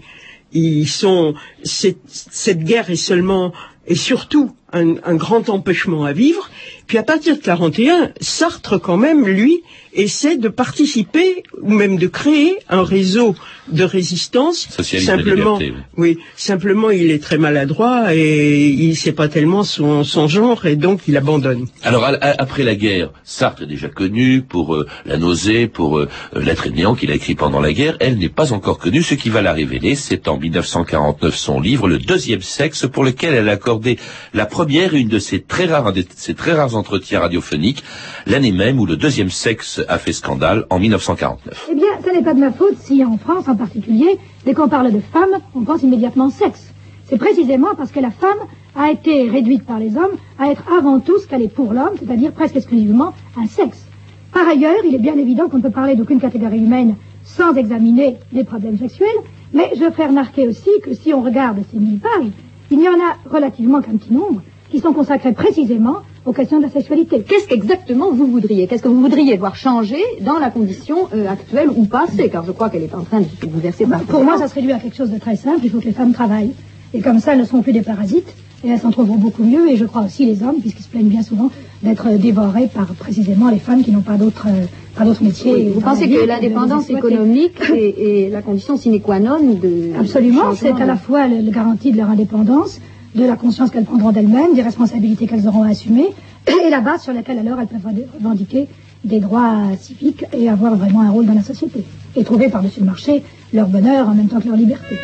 ils 0.52 0.88
sont 0.88 1.34
cette, 1.62 1.98
cette 2.06 2.62
guerre 2.62 2.90
est 2.90 2.96
seulement 2.96 3.52
et 3.86 3.94
surtout 3.94 4.54
un, 4.72 4.96
un 5.04 5.14
grand 5.14 5.48
empêchement 5.48 6.04
à 6.04 6.12
vivre. 6.12 6.50
Puis 6.86 6.98
à 6.98 7.02
partir 7.02 7.36
de 7.36 7.40
41, 7.42 8.10
Sartre 8.20 8.78
quand 8.80 8.96
même 8.96 9.26
lui 9.26 9.62
essaie 9.96 10.36
de 10.36 10.48
participer 10.48 11.42
ou 11.62 11.70
même 11.72 11.96
de 11.98 12.06
créer 12.06 12.56
un 12.68 12.82
réseau 12.82 13.34
de 13.68 13.82
résistance. 13.82 14.68
Socialisme 14.70 15.10
et 15.12 15.16
simplement, 15.16 15.58
liberté, 15.58 15.82
oui, 15.96 16.18
simplement 16.36 16.90
il 16.90 17.10
est 17.10 17.22
très 17.22 17.36
maladroit 17.38 18.14
et 18.14 18.68
il 18.68 18.94
sait 18.96 19.12
pas 19.12 19.26
tellement 19.28 19.64
son, 19.64 20.04
son 20.04 20.28
genre 20.28 20.66
et 20.66 20.76
donc 20.76 21.00
il 21.08 21.16
abandonne. 21.16 21.66
Alors 21.82 22.04
à- 22.04 22.10
à- 22.14 22.40
après 22.42 22.62
la 22.62 22.74
guerre, 22.76 23.10
Sartre 23.24 23.62
est 23.64 23.66
déjà 23.66 23.88
connu 23.88 24.42
pour 24.42 24.74
euh, 24.76 24.86
la 25.04 25.16
nausée, 25.16 25.66
pour 25.66 25.98
euh, 25.98 26.08
l'être 26.34 26.68
néant 26.68 26.94
qu'il 26.94 27.10
a 27.10 27.14
écrit 27.16 27.34
pendant 27.34 27.60
la 27.60 27.72
guerre. 27.72 27.96
Elle 28.00 28.18
n'est 28.18 28.28
pas 28.28 28.52
encore 28.52 28.78
connue. 28.78 29.02
Ce 29.02 29.14
qui 29.14 29.30
va 29.30 29.42
la 29.42 29.52
révéler, 29.52 29.96
c'est 29.96 30.28
en 30.28 30.38
1949 30.38 31.34
son 31.34 31.60
livre 31.60 31.88
Le 31.88 31.98
deuxième 31.98 32.42
sexe, 32.42 32.86
pour 32.86 33.02
lequel 33.04 33.34
elle 33.34 33.48
a 33.48 33.52
accordé 33.52 33.98
la 34.32 34.46
première 34.46 34.94
et 34.94 35.00
une 35.00 35.08
de 35.08 35.18
ses 35.18 35.40
très 35.42 35.66
rares, 35.66 35.92
de 35.92 36.04
ses 36.14 36.34
très 36.34 36.52
rares 36.52 36.76
entretiens 36.76 37.20
radiophoniques, 37.20 37.82
l'année 38.26 38.52
même 38.52 38.78
où 38.78 38.86
le 38.86 38.96
deuxième 38.96 39.30
sexe 39.30 39.80
a 39.88 39.98
fait 39.98 40.12
scandale 40.12 40.66
en 40.70 40.78
1949. 40.78 41.68
Eh 41.70 41.74
bien, 41.74 41.84
ce 42.04 42.10
n'est 42.10 42.22
pas 42.22 42.34
de 42.34 42.40
ma 42.40 42.52
faute 42.52 42.76
si, 42.78 43.04
en 43.04 43.18
France 43.18 43.48
en 43.48 43.56
particulier, 43.56 44.18
dès 44.44 44.54
qu'on 44.54 44.68
parle 44.68 44.92
de 44.92 45.00
femme, 45.00 45.40
on 45.54 45.62
pense 45.62 45.82
immédiatement 45.82 46.30
sexe. 46.30 46.72
C'est 47.04 47.18
précisément 47.18 47.74
parce 47.76 47.92
que 47.92 48.00
la 48.00 48.10
femme 48.10 48.38
a 48.74 48.90
été 48.90 49.28
réduite 49.28 49.64
par 49.64 49.78
les 49.78 49.96
hommes 49.96 50.16
à 50.38 50.50
être 50.50 50.64
avant 50.76 51.00
tout 51.00 51.18
ce 51.18 51.26
qu'elle 51.26 51.42
est 51.42 51.48
pour 51.54 51.72
l'homme, 51.72 51.94
c'est-à-dire 51.98 52.32
presque 52.32 52.56
exclusivement 52.56 53.12
un 53.36 53.46
sexe. 53.46 53.86
Par 54.32 54.46
ailleurs, 54.48 54.84
il 54.84 54.94
est 54.94 54.98
bien 54.98 55.16
évident 55.16 55.48
qu'on 55.48 55.58
ne 55.58 55.62
peut 55.62 55.70
parler 55.70 55.94
d'aucune 55.94 56.20
catégorie 56.20 56.58
humaine 56.58 56.96
sans 57.22 57.54
examiner 57.54 58.16
les 58.32 58.44
problèmes 58.44 58.78
sexuels, 58.78 59.08
mais 59.52 59.70
je 59.74 59.90
ferai 59.90 60.08
remarquer 60.08 60.46
aussi 60.48 60.70
que 60.82 60.94
si 60.94 61.14
on 61.14 61.22
regarde 61.22 61.58
ces 61.72 61.78
mille 61.78 62.00
pages, 62.00 62.30
il 62.70 62.78
n'y 62.78 62.88
en 62.88 62.92
a 62.92 63.30
relativement 63.30 63.80
qu'un 63.80 63.96
petit 63.96 64.12
nombre 64.12 64.42
qui 64.70 64.80
sont 64.80 64.92
consacrés 64.92 65.32
précisément 65.32 66.02
aux 66.26 66.32
questions 66.32 66.58
de 66.58 66.64
la 66.64 66.70
sexualité. 66.70 67.22
Qu'est-ce 67.26 67.46
qu'exactement 67.46 68.10
vous 68.10 68.26
voudriez? 68.26 68.66
Qu'est-ce 68.66 68.82
que 68.82 68.88
vous 68.88 69.00
voudriez 69.00 69.36
voir 69.36 69.54
changer 69.56 70.02
dans 70.20 70.38
la 70.38 70.50
condition 70.50 70.96
euh, 71.14 71.28
actuelle 71.28 71.70
ou 71.74 71.84
passée? 71.84 72.28
Car 72.28 72.44
je 72.44 72.52
crois 72.52 72.68
qu'elle 72.68 72.82
est 72.82 72.94
en 72.94 73.04
train 73.04 73.20
de 73.20 73.26
se 73.40 73.46
bouleverser 73.46 73.86
Pour 74.08 74.24
moi, 74.24 74.36
ça 74.36 74.48
se 74.48 74.54
réduit 74.54 74.72
à 74.72 74.78
quelque 74.78 74.96
chose 74.96 75.10
de 75.10 75.18
très 75.18 75.36
simple. 75.36 75.60
Il 75.62 75.70
faut 75.70 75.78
que 75.78 75.84
les 75.84 75.92
femmes 75.92 76.12
travaillent. 76.12 76.52
Et 76.92 77.00
comme 77.00 77.20
ça, 77.20 77.32
elles 77.32 77.40
ne 77.40 77.44
seront 77.44 77.62
plus 77.62 77.72
des 77.72 77.82
parasites. 77.82 78.28
Et 78.64 78.68
elles 78.68 78.80
s'en 78.80 78.90
trouveront 78.90 79.18
beaucoup 79.18 79.44
mieux. 79.44 79.70
Et 79.70 79.76
je 79.76 79.84
crois 79.84 80.02
aussi 80.02 80.26
les 80.26 80.42
hommes, 80.42 80.56
puisqu'ils 80.60 80.82
se 80.82 80.88
plaignent 80.88 81.08
bien 81.08 81.22
souvent 81.22 81.50
d'être 81.82 82.08
dévorés 82.18 82.68
par 82.74 82.86
précisément 82.94 83.48
les 83.48 83.58
femmes 83.58 83.84
qui 83.84 83.92
n'ont 83.92 84.00
pas 84.00 84.16
d'autres 84.16 84.48
euh, 84.48 85.14
métiers. 85.20 85.54
Oui, 85.54 85.68
Vous 85.74 85.80
pensez 85.80 86.06
la 86.06 86.16
que 86.16 86.26
l'indépendance 86.26 86.90
économique 86.90 87.60
est, 87.72 88.26
est 88.26 88.30
la 88.30 88.42
condition 88.42 88.76
sine 88.76 89.00
qua 89.00 89.20
non 89.20 89.38
de 89.38 89.92
Absolument, 90.00 90.54
c'est 90.54 90.72
à 90.72 90.86
la 90.86 90.96
fois 90.96 91.28
le 91.28 91.50
garantie 91.50 91.92
de 91.92 91.98
leur 91.98 92.10
indépendance, 92.10 92.80
de 93.16 93.24
la 93.24 93.36
conscience 93.36 93.70
qu'elles 93.70 93.84
prendront 93.84 94.12
d'elles-mêmes, 94.12 94.54
des 94.54 94.62
responsabilités 94.62 95.26
qu'elles 95.26 95.48
auront 95.48 95.62
à 95.62 95.70
assumer, 95.70 96.08
et 96.46 96.70
la 96.70 96.80
base 96.80 97.02
sur 97.02 97.12
laquelle 97.12 97.38
alors 97.38 97.58
elles 97.60 97.66
peuvent 97.66 97.92
revendiquer 98.18 98.68
des 99.04 99.20
droits 99.20 99.76
civiques 99.80 100.24
et 100.32 100.48
avoir 100.48 100.76
vraiment 100.76 101.00
un 101.00 101.10
rôle 101.10 101.26
dans 101.26 101.34
la 101.34 101.42
société. 101.42 101.84
Et 102.14 102.24
trouver 102.24 102.48
par-dessus 102.48 102.80
le 102.80 102.86
marché 102.86 103.22
leur 103.52 103.68
bonheur 103.68 104.08
en 104.08 104.14
même 104.14 104.28
temps 104.28 104.40
que 104.40 104.48
leur 104.48 104.56
liberté. 104.56 104.96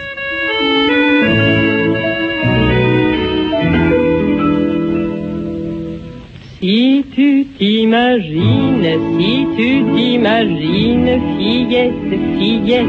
Si 6.62 7.04
tu 7.12 7.44
t'imagines, 7.58 8.86
si 9.18 9.46
tu 9.56 9.84
t'imagines, 9.96 11.20
fillette, 11.36 12.12
fillette, 12.38 12.86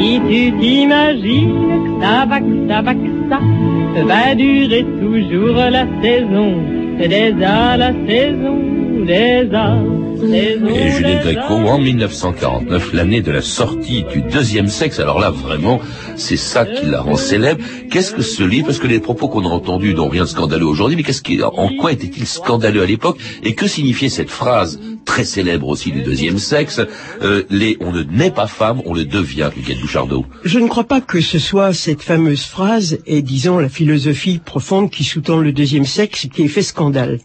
si 0.00 0.20
tu 0.28 0.52
t'imagines 0.58 1.54
que 1.84 2.04
ça 2.04 2.26
va, 2.26 2.40
que 2.40 2.68
ça 2.68 2.82
va, 2.82 2.94
que 2.94 3.10
ça 3.30 4.04
va 4.04 4.34
durer 4.34 4.84
toujours 5.00 5.54
la 5.70 5.86
saison 6.02 6.54
des 6.98 7.40
A, 7.40 7.76
la 7.76 7.92
saison 8.04 8.58
des 9.06 9.48
A. 9.54 9.78
Et 10.20 10.90
Juliette 10.90 11.22
Gréco 11.22 11.54
en 11.54 11.78
1949, 11.78 12.92
l'année 12.92 13.20
de 13.20 13.30
la 13.30 13.40
sortie 13.40 14.04
du 14.12 14.20
deuxième 14.20 14.66
sexe. 14.66 14.98
Alors 14.98 15.20
là, 15.20 15.30
vraiment, 15.30 15.80
c'est 16.16 16.36
ça 16.36 16.66
qui 16.66 16.86
la 16.86 17.00
rend 17.00 17.16
célèbre. 17.16 17.62
Qu'est-ce 17.90 18.14
que 18.14 18.22
ce 18.22 18.42
livre? 18.42 18.66
Parce 18.66 18.78
que 18.78 18.88
les 18.88 18.98
propos 18.98 19.28
qu'on 19.28 19.44
a 19.44 19.48
entendus 19.48 19.94
n'ont 19.94 20.08
rien 20.08 20.24
de 20.24 20.28
scandaleux 20.28 20.66
aujourd'hui, 20.66 20.96
mais 20.96 21.04
qu'est-ce 21.04 21.22
qui, 21.22 21.40
en 21.42 21.68
quoi 21.78 21.92
était-il 21.92 22.26
scandaleux 22.26 22.82
à 22.82 22.86
l'époque? 22.86 23.18
Et 23.44 23.54
que 23.54 23.68
signifiait 23.68 24.08
cette 24.08 24.30
phrase 24.30 24.80
très 25.04 25.24
célèbre 25.24 25.68
aussi 25.68 25.92
du 25.92 26.02
deuxième 26.02 26.38
sexe? 26.38 26.80
Euh, 27.22 27.44
les, 27.48 27.76
on 27.80 27.92
ne 27.92 28.02
naît 28.02 28.32
pas 28.32 28.48
femme, 28.48 28.82
on 28.86 28.94
le 28.94 29.04
devient, 29.04 29.50
Huguette 29.56 29.80
Bouchardot. 29.80 30.26
Je 30.44 30.58
ne 30.58 30.66
crois 30.66 30.84
pas 30.84 31.00
que 31.00 31.20
ce 31.20 31.38
soit 31.38 31.72
cette 31.72 32.02
fameuse 32.02 32.44
phrase 32.44 32.98
et 33.06 33.22
disons 33.22 33.58
la 33.58 33.68
philosophie 33.68 34.40
profonde 34.44 34.90
qui 34.90 35.04
sous-tend 35.04 35.38
le 35.38 35.52
deuxième 35.52 35.86
sexe 35.86 36.26
qui 36.32 36.42
ait 36.42 36.48
fait 36.48 36.62
scandale. 36.62 37.20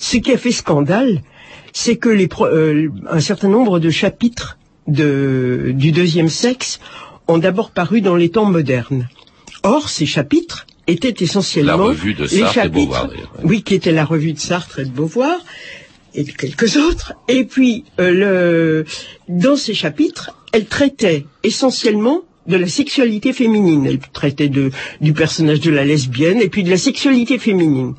Ce 0.00 0.16
qui 0.16 0.32
a 0.32 0.36
fait 0.36 0.52
scandale, 0.52 1.22
c'est 1.82 1.96
que 1.96 2.08
les, 2.08 2.28
euh, 2.40 2.88
un 3.08 3.20
certain 3.20 3.48
nombre 3.48 3.78
de 3.78 3.88
chapitres 3.88 4.58
de, 4.88 5.70
du 5.72 5.92
deuxième 5.92 6.28
sexe 6.28 6.80
ont 7.28 7.38
d'abord 7.38 7.70
paru 7.70 8.00
dans 8.00 8.16
les 8.16 8.30
temps 8.30 8.46
modernes. 8.46 9.06
Or, 9.62 9.88
ces 9.88 10.04
chapitres 10.04 10.66
étaient 10.88 11.14
essentiellement 11.20 11.76
la 11.76 11.84
revue 11.84 12.14
de 12.14 12.24
les 12.24 12.40
Sartre 12.40 12.50
et 12.50 12.62
chapitres, 12.62 12.72
Beauvoir. 12.72 13.10
oui, 13.44 13.62
qui 13.62 13.76
était 13.76 13.92
la 13.92 14.04
revue 14.04 14.32
de 14.32 14.40
Sartre 14.40 14.80
et 14.80 14.86
de 14.86 14.90
Beauvoir 14.90 15.38
et 16.14 16.24
de 16.24 16.32
quelques 16.32 16.76
autres. 16.78 17.12
Et 17.28 17.44
puis, 17.44 17.84
euh, 18.00 18.10
le, 18.10 18.84
dans 19.28 19.54
ces 19.54 19.74
chapitres, 19.74 20.32
elle 20.52 20.66
traitait 20.66 21.26
essentiellement 21.44 22.22
de 22.48 22.56
la 22.56 22.66
sexualité 22.66 23.32
féminine. 23.32 23.86
Elle 23.86 24.00
traitait 24.00 24.48
de, 24.48 24.72
du 25.00 25.12
personnage 25.12 25.60
de 25.60 25.70
la 25.70 25.84
lesbienne 25.84 26.40
et 26.42 26.48
puis 26.48 26.64
de 26.64 26.70
la 26.70 26.78
sexualité 26.78 27.38
féminine. 27.38 27.94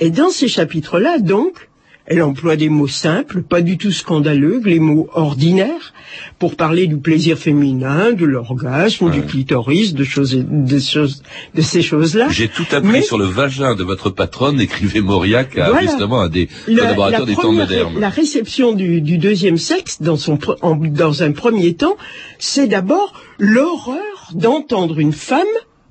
Et 0.00 0.08
dans 0.08 0.30
ces 0.30 0.48
chapitres-là, 0.48 1.18
donc, 1.18 1.67
elle 2.10 2.22
emploie 2.22 2.56
des 2.56 2.70
mots 2.70 2.88
simples, 2.88 3.42
pas 3.42 3.60
du 3.60 3.76
tout 3.76 3.92
scandaleux, 3.92 4.60
les 4.64 4.78
mots 4.80 5.08
ordinaires, 5.12 5.92
pour 6.38 6.56
parler 6.56 6.86
du 6.86 6.96
plaisir 6.96 7.36
féminin, 7.38 8.12
de 8.12 8.24
l'orgasme, 8.24 9.10
du 9.10 9.22
clitoris, 9.22 9.92
de 9.92 10.04
choses, 10.04 10.34
de 10.36 10.78
choses, 10.78 11.22
de 11.54 11.60
ces 11.62 11.82
choses-là. 11.82 12.28
J'ai 12.30 12.48
tout 12.48 12.64
appris 12.72 12.90
Mais- 12.92 13.02
sur 13.02 13.18
le 13.18 13.26
vagin 13.26 13.74
de 13.74 13.84
votre 13.84 14.08
patronne, 14.08 14.58
écrivait 14.58 15.02
Mauriac 15.02 15.56
à 15.58 15.68
Voilà. 15.70 15.82
justement 15.86 16.20
un 16.22 16.28
des 16.30 16.48
La- 16.66 16.82
collaborateurs 16.82 17.20
la 17.20 17.26
des 17.26 17.34
temps 17.36 17.52
modernes. 17.52 18.00
La 18.00 18.08
réception 18.08 18.72
du, 18.72 19.02
du 19.02 19.18
deuxième 19.18 19.58
sexe, 19.58 20.00
dans, 20.00 20.16
son, 20.16 20.36
pre- 20.36 20.56
en- 20.62 20.76
dans 20.76 21.22
un 21.22 21.32
premier 21.32 21.74
temps, 21.74 21.96
c'est 22.38 22.68
d'abord 22.68 23.12
l'horreur 23.38 23.98
d'entendre 24.34 24.98
une 24.98 25.12
femme 25.12 25.46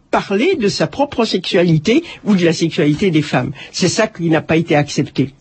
parler 0.09 0.55
de 0.55 0.67
sa 0.67 0.87
propre 0.87 1.25
sexualité 1.25 2.03
ou 2.23 2.33
de 2.35 2.43
la 2.45 2.53
sexualité 2.53 3.11
des 3.11 3.21
femmes. 3.21 3.51
C'est 3.71 3.89
ça 3.89 4.07
qui 4.07 4.29
n'a 4.29 4.41
pas 4.41 4.57
été 4.57 4.75
accepté. 4.75 5.33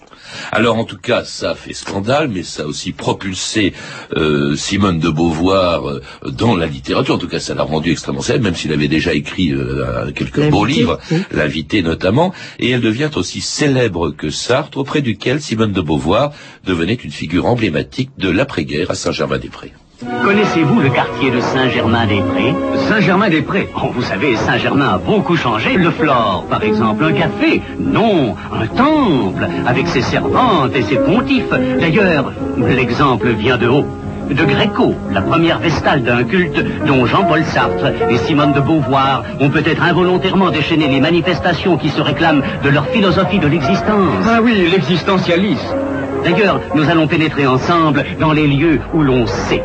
Alors 0.53 0.77
en 0.77 0.85
tout 0.85 0.99
cas, 0.99 1.25
ça 1.25 1.51
a 1.51 1.55
fait 1.55 1.75
scandale, 1.75 2.29
mais 2.29 2.43
ça 2.43 2.62
a 2.62 2.67
aussi 2.67 2.93
propulsé 2.93 3.73
euh, 4.17 4.57
Simone 4.57 4.99
de 4.99 5.11
Beauvoir 5.11 5.89
euh, 5.89 6.03
dans 6.27 6.57
la 6.57 6.67
littérature. 6.67 7.15
En 7.15 7.19
tout 7.19 7.29
cas, 7.29 7.41
ça 7.41 7.55
l'a 7.55 7.62
rendu 7.62 7.91
extrêmement 7.91 8.23
célèbre, 8.23 8.45
même 8.45 8.55
s'il 8.55 8.73
avait 8.73 8.89
déjà 8.89 9.15
écrit 9.15 9.53
euh, 9.53 10.11
quelques 10.12 10.49
beaux 10.51 10.65
livres, 10.65 10.99
oui. 11.11 11.19
l'invité 11.31 11.83
notamment. 11.83 12.33
Et 12.59 12.71
elle 12.71 12.81
devient 12.81 13.11
aussi 13.17 13.41
célèbre 13.41 14.11
que 14.11 14.31
Sartre, 14.31 14.79
auprès 14.79 15.03
duquel 15.03 15.41
Simone 15.41 15.73
de 15.73 15.81
Beauvoir 15.81 16.33
devenait 16.65 16.95
une 16.95 17.11
figure 17.11 17.47
emblématique 17.47 18.11
de 18.19 18.31
l'après-guerre 18.31 18.91
à 18.91 18.95
Saint-Germain-des-Prés. 18.95 19.73
Connaissez-vous 20.22 20.80
le 20.80 20.90
quartier 20.90 21.30
de 21.30 21.40
Saint-Germain-des-Prés? 21.40 22.54
Saint-Germain-des-Prés 22.88 23.70
Oh, 23.76 23.88
vous 23.94 24.02
savez, 24.02 24.37
Saint-Germain 24.37 24.94
a 24.94 24.98
beaucoup 24.98 25.37
changé. 25.37 25.74
Le 25.78 25.90
Flore, 25.90 26.44
par 26.50 26.62
exemple, 26.62 27.02
un 27.04 27.12
café 27.12 27.62
Non, 27.80 28.35
un 28.52 28.66
temple, 28.66 29.48
avec 29.66 29.88
ses 29.88 30.02
servantes 30.02 30.76
et 30.76 30.82
ses 30.82 30.96
pontifes. 30.96 31.48
D'ailleurs, 31.80 32.30
l'exemple 32.59 33.28
vient 33.30 33.56
de 33.56 33.68
haut. 33.68 33.87
De 34.28 34.44
Gréco, 34.44 34.94
la 35.12 35.22
première 35.22 35.61
vestale 35.61 36.02
d'un 36.02 36.24
culte 36.24 36.62
dont 36.87 37.06
Jean-Paul 37.06 37.44
Sartre 37.44 37.87
et 38.11 38.18
Simone 38.18 38.52
de 38.52 38.61
Beauvoir 38.61 39.22
ont 39.40 39.48
peut-être 39.48 39.82
involontairement 39.82 40.50
déchaîné 40.50 40.88
les 40.88 41.00
manifestations 41.00 41.78
qui 41.78 41.88
se 41.88 42.02
réclament 42.02 42.42
de 42.62 42.68
leur 42.68 42.87
philosophie 42.88 43.38
de 43.38 43.46
l'existence. 43.46 44.26
Ah 44.28 44.40
oui, 44.42 44.68
l'existentialisme. 44.70 45.74
D'ailleurs, 46.22 46.61
nous 46.74 46.90
allons 46.90 47.06
pénétrer 47.06 47.46
ensemble 47.46 48.04
dans 48.20 48.32
les 48.32 48.46
lieux 48.46 48.80
où 48.92 49.00
l'on 49.02 49.26
sait. 49.26 49.62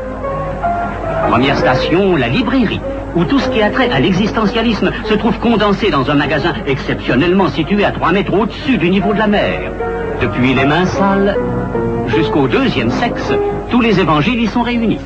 Première 1.30 1.58
station, 1.58 2.16
la 2.16 2.28
librairie, 2.28 2.82
où 3.16 3.24
tout 3.24 3.40
ce 3.40 3.50
qui 3.50 3.62
a 3.62 3.70
trait 3.70 3.90
à 3.92 4.00
l'existentialisme 4.00 4.92
se 5.06 5.14
trouve 5.14 5.38
condensé 5.40 5.90
dans 5.90 6.10
un 6.10 6.16
magasin 6.16 6.54
exceptionnellement 6.68 7.48
situé 7.50 7.86
à 7.86 7.92
3 7.92 8.12
mètres 8.12 8.34
au-dessus 8.34 8.78
du 8.78 8.90
niveau 8.90 9.14
de 9.14 9.20
la 9.20 9.28
mer. 9.28 9.72
Depuis 10.22 10.54
les 10.54 10.66
mains 10.66 10.86
sales 10.86 11.38
jusqu'au 12.08 12.48
deuxième 12.48 12.92
sexe, 12.92 13.32
tous 13.70 13.82
les 13.82 14.00
évangiles 14.00 14.42
y 14.42 14.48
sont 14.48 14.62
réunis. 14.62 15.00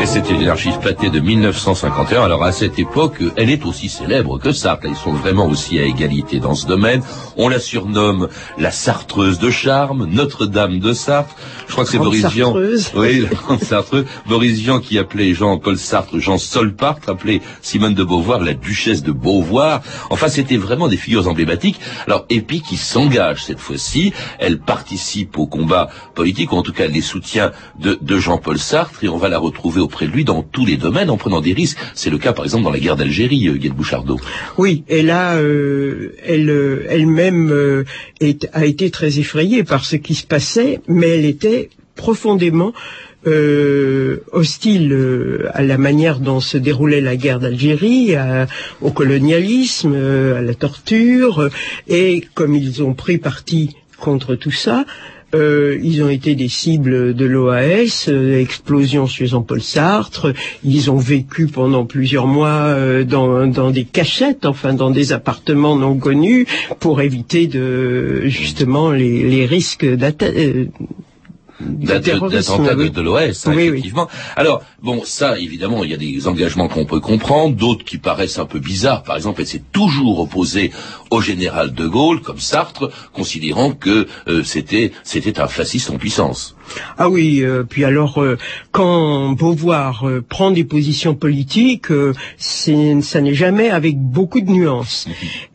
Et 0.00 0.06
c'était 0.06 0.32
une 0.32 0.48
archive 0.48 0.78
pâtée 0.78 1.10
de 1.10 1.20
1951. 1.20 2.22
Alors 2.22 2.42
à 2.42 2.52
cette 2.52 2.78
époque, 2.78 3.22
elle 3.36 3.50
est 3.50 3.66
aussi 3.66 3.90
célèbre 3.90 4.38
que 4.38 4.50
Sartre. 4.50 4.86
Ils 4.86 4.96
sont 4.96 5.12
vraiment 5.12 5.46
aussi 5.46 5.78
à 5.78 5.82
égalité 5.82 6.40
dans 6.40 6.54
ce 6.54 6.66
domaine. 6.66 7.02
On 7.36 7.48
la 7.50 7.60
surnomme 7.60 8.28
la 8.56 8.70
Sartreuse 8.70 9.38
de 9.38 9.50
charme, 9.50 10.06
Notre-Dame 10.06 10.78
de 10.78 10.94
Sartre. 10.94 11.34
Je 11.66 11.72
crois 11.72 11.84
que 11.84 11.90
c'est 11.90 11.98
Boris 11.98 12.24
Vian. 12.26 12.54
Oui, 12.94 13.20
la 13.20 13.28
grande 13.28 13.62
Sartreuse. 13.62 14.06
Boris 14.26 14.58
Vian 14.58 14.80
qui 14.80 14.98
appelait 14.98 15.34
Jean-Paul 15.34 15.76
Sartre 15.76 16.18
Jean 16.18 16.38
Solpart, 16.38 17.00
appelait 17.06 17.42
Simone 17.60 17.94
de 17.94 18.02
Beauvoir 18.02 18.40
la 18.40 18.54
Duchesse 18.54 19.02
de 19.02 19.12
Beauvoir. 19.12 19.82
Enfin, 20.08 20.28
c'était 20.28 20.56
vraiment 20.56 20.88
des 20.88 20.96
figures 20.96 21.28
emblématiques. 21.28 21.78
Alors, 22.06 22.24
Epi 22.30 22.62
qui 22.62 22.78
s'engage 22.78 23.44
cette 23.44 23.60
fois-ci, 23.60 24.14
elle 24.38 24.60
participe 24.60 25.38
au 25.38 25.46
combat 25.46 25.90
politique, 26.14 26.52
ou 26.52 26.56
en 26.56 26.62
tout 26.62 26.72
cas 26.72 26.86
les 26.86 27.02
soutient 27.02 27.52
de, 27.78 27.98
de 28.00 28.16
Jean-Paul 28.16 28.58
Sartre, 28.58 29.04
et 29.04 29.08
on 29.08 29.18
va 29.18 29.28
la 29.28 29.38
retrouver 29.50 29.80
auprès 29.80 30.06
de 30.06 30.12
lui 30.12 30.24
dans 30.24 30.42
tous 30.42 30.66
les 30.66 30.76
domaines 30.76 31.10
en 31.10 31.16
prenant 31.16 31.40
des 31.40 31.52
risques. 31.52 31.78
C'est 31.94 32.10
le 32.10 32.18
cas 32.18 32.32
par 32.32 32.44
exemple 32.44 32.64
dans 32.64 32.70
la 32.70 32.78
guerre 32.80 32.96
d'Algérie, 32.96 33.48
euh, 33.48 33.58
de 33.58 33.68
Bouchardot. 33.68 34.18
Oui, 34.58 34.84
et 34.88 35.02
là, 35.02 35.36
euh, 35.36 36.14
elle, 36.24 36.50
euh, 36.50 36.86
elle-même 36.88 37.50
euh, 37.50 37.84
a 38.52 38.64
été 38.66 38.90
très 38.90 39.18
effrayée 39.18 39.64
par 39.64 39.84
ce 39.84 39.96
qui 39.96 40.14
se 40.14 40.26
passait, 40.26 40.80
mais 40.88 41.08
elle 41.10 41.24
était 41.24 41.70
profondément 41.94 42.72
euh, 43.26 44.22
hostile 44.32 44.92
euh, 44.92 45.48
à 45.52 45.62
la 45.62 45.76
manière 45.76 46.20
dont 46.20 46.40
se 46.40 46.56
déroulait 46.56 47.02
la 47.02 47.16
guerre 47.16 47.38
d'Algérie, 47.38 48.14
au 48.80 48.90
colonialisme, 48.90 49.92
euh, 49.94 50.38
à 50.38 50.42
la 50.42 50.54
torture, 50.54 51.50
et 51.88 52.24
comme 52.34 52.54
ils 52.54 52.82
ont 52.82 52.94
pris 52.94 53.18
parti 53.18 53.76
contre 53.98 54.34
tout 54.34 54.50
ça, 54.50 54.86
euh, 55.34 55.78
ils 55.82 56.02
ont 56.02 56.08
été 56.08 56.34
des 56.34 56.48
cibles 56.48 57.14
de 57.14 57.24
l'OAS, 57.24 58.06
euh, 58.08 58.40
explosion 58.40 59.06
chez 59.06 59.26
Jean-Paul 59.26 59.62
Sartre. 59.62 60.32
Ils 60.64 60.90
ont 60.90 60.96
vécu 60.96 61.46
pendant 61.46 61.84
plusieurs 61.84 62.26
mois 62.26 62.48
euh, 62.48 63.04
dans, 63.04 63.46
dans 63.46 63.70
des 63.70 63.84
cachettes, 63.84 64.44
enfin 64.46 64.74
dans 64.74 64.90
des 64.90 65.12
appartements 65.12 65.76
non 65.76 65.96
connus, 65.96 66.46
pour 66.80 67.00
éviter 67.00 67.46
de 67.46 68.22
justement 68.26 68.90
les, 68.90 69.22
les 69.22 69.46
risques 69.46 69.86
d'attentats 71.60 72.74
de, 72.74 72.82
oui. 72.84 72.90
de 72.90 73.00
l'OS, 73.00 73.46
hein, 73.46 73.50
Oui, 73.50 73.56
oui. 73.56 73.68
effectivement. 73.68 74.08
Alors, 74.36 74.62
bon, 74.82 75.02
ça, 75.04 75.38
évidemment, 75.38 75.84
il 75.84 75.90
y 75.90 75.94
a 75.94 75.96
des 75.96 76.26
engagements 76.26 76.68
qu'on 76.68 76.84
peut 76.86 77.00
comprendre, 77.00 77.54
d'autres 77.54 77.84
qui 77.84 77.98
paraissent 77.98 78.38
un 78.38 78.46
peu 78.46 78.58
bizarres. 78.58 79.02
Par 79.02 79.16
exemple, 79.16 79.40
elle 79.40 79.46
s'est 79.46 79.62
toujours 79.72 80.20
opposée 80.20 80.70
au 81.10 81.20
général 81.20 81.72
de 81.72 81.86
Gaulle, 81.86 82.20
comme 82.20 82.38
Sartre, 82.40 82.90
considérant 83.12 83.72
que 83.72 84.06
euh, 84.28 84.42
c'était 84.44 84.92
c'était 85.02 85.40
un 85.40 85.48
fasciste 85.48 85.90
en 85.90 85.98
puissance. 85.98 86.56
Ah 86.98 87.08
oui, 87.08 87.40
euh, 87.42 87.64
puis 87.68 87.84
alors 87.84 88.22
euh, 88.22 88.38
quand 88.70 89.30
Beauvoir 89.32 90.08
euh, 90.08 90.24
prend 90.26 90.50
des 90.52 90.64
positions 90.64 91.14
politiques, 91.14 91.90
euh, 91.90 92.14
ça 92.38 93.20
n'est 93.20 93.34
jamais 93.34 93.70
avec 93.70 93.98
beaucoup 93.98 94.40
de 94.40 94.50
nuances. 94.50 95.06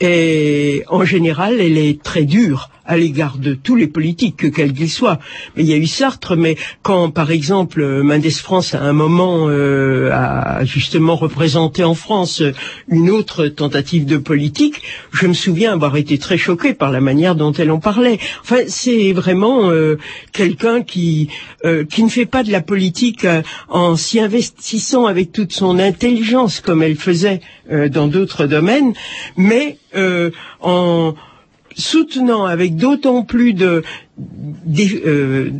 Et 0.02 0.84
en 0.90 1.06
général, 1.06 1.60
elle 1.60 1.78
est 1.78 2.02
très 2.02 2.24
dure 2.24 2.70
à 2.86 2.98
l'égard 2.98 3.38
de 3.38 3.54
tous 3.54 3.76
les 3.76 3.88
politiques, 3.88 4.52
quels 4.54 4.74
qu'ils 4.74 4.90
soient. 4.90 5.20
Mais 5.56 5.64
il 5.64 5.70
y 5.70 5.74
a 5.74 5.78
eu 5.78 5.88
Sartre, 5.88 6.36
mais 6.36 6.56
quand, 6.82 7.10
par 7.10 7.32
exemple, 7.32 8.02
Mendes 8.04 8.30
France, 8.32 8.74
à 8.76 8.82
un 8.82 8.94
moment, 8.94 9.48
euh, 9.50 10.12
a 10.14 10.64
justement 10.66 11.16
représenté 11.16 11.84
en 11.84 11.96
France 11.96 12.42
une 12.88 13.10
autre 13.10 13.48
tentative 13.48 14.06
de 14.06 14.18
politique, 14.18 14.82
je 15.12 15.28
me 15.28 15.34
souviens 15.34 15.74
avoir 15.74 15.96
été 15.98 16.18
très 16.18 16.38
choqué 16.38 16.74
par 16.74 16.92
la 16.92 17.02
manière 17.02 17.36
dont 17.36 17.52
elle 17.54 17.72
en 17.72 17.80
parlait. 17.80 18.20
Enfin, 18.42 18.62
c'est 18.68 19.14
vraiment 19.14 19.70
euh, 19.70 19.98
quelqu'un 20.32 20.82
qui 20.82 21.30
euh, 21.66 21.84
qui 21.86 22.04
ne 22.04 22.10
fait 22.10 22.26
pas 22.26 22.44
de 22.44 22.52
la 22.52 22.62
politique 22.62 23.26
euh, 23.26 23.42
en 23.70 23.96
s'y 23.96 24.20
investissant 24.20 25.06
avec 25.06 25.32
toute 25.32 25.54
son 25.54 25.80
intelligence 25.80 26.60
comme 26.62 26.84
elle 26.84 26.96
faisait 26.96 27.42
euh, 27.72 27.90
dans 27.90 28.08
d'autres 28.08 28.46
domaines, 28.46 28.94
mais 29.38 29.78
euh, 29.96 30.32
en 30.62 31.16
soutenant 31.76 32.46
avec 32.46 32.76
d'autant 32.76 33.24
plus 33.24 33.54
de, 33.54 33.84
euh, 35.06 35.52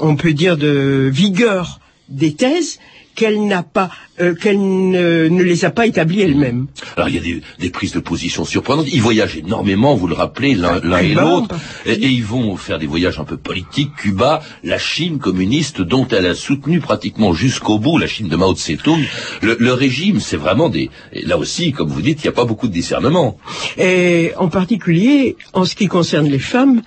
on 0.00 0.16
peut 0.16 0.32
dire 0.32 0.56
de 0.56 1.08
vigueur 1.12 1.80
des 2.08 2.34
thèses 2.34 2.78
qu'elle 3.14 3.46
n'a 3.46 3.62
pas, 3.62 3.90
euh, 4.20 4.34
qu'elle 4.34 4.58
ne, 4.58 5.28
ne 5.28 5.42
les 5.42 5.64
a 5.64 5.70
pas 5.70 5.86
établies 5.86 6.22
elle-même. 6.22 6.66
Alors 6.96 7.08
il 7.08 7.14
y 7.14 7.18
a 7.18 7.22
des, 7.22 7.42
des 7.58 7.70
prises 7.70 7.92
de 7.92 8.00
position 8.00 8.44
surprenantes. 8.44 8.86
Ils 8.92 9.02
voyagent 9.02 9.36
énormément, 9.36 9.94
vous 9.94 10.06
le 10.06 10.14
rappelez, 10.14 10.54
l'un 10.54 10.80
l'un 10.82 10.98
et 10.98 11.14
l'autre, 11.14 11.56
et, 11.86 11.92
et 11.92 12.08
ils 12.08 12.24
vont 12.24 12.56
faire 12.56 12.78
des 12.78 12.86
voyages 12.86 13.18
un 13.18 13.24
peu 13.24 13.36
politiques. 13.36 13.90
Cuba, 13.96 14.42
la 14.64 14.78
Chine 14.78 15.18
communiste, 15.18 15.80
dont 15.80 16.06
elle 16.08 16.26
a 16.26 16.34
soutenu 16.34 16.80
pratiquement 16.80 17.32
jusqu'au 17.34 17.78
bout, 17.78 17.98
la 17.98 18.06
Chine 18.06 18.28
de 18.28 18.36
Mao 18.36 18.54
Tse-tung. 18.54 19.00
Le, 19.42 19.56
le 19.58 19.72
régime, 19.72 20.20
c'est 20.20 20.36
vraiment 20.36 20.68
des. 20.68 20.90
là 21.12 21.38
aussi, 21.38 21.72
comme 21.72 21.88
vous 21.88 22.02
dites, 22.02 22.20
il 22.22 22.26
n'y 22.26 22.30
a 22.30 22.32
pas 22.32 22.44
beaucoup 22.44 22.68
de 22.68 22.72
discernement. 22.72 23.38
Et 23.76 24.32
en 24.36 24.48
particulier, 24.48 25.36
en 25.52 25.64
ce 25.64 25.74
qui 25.74 25.86
concerne 25.86 26.28
les 26.28 26.38
femmes, 26.38 26.82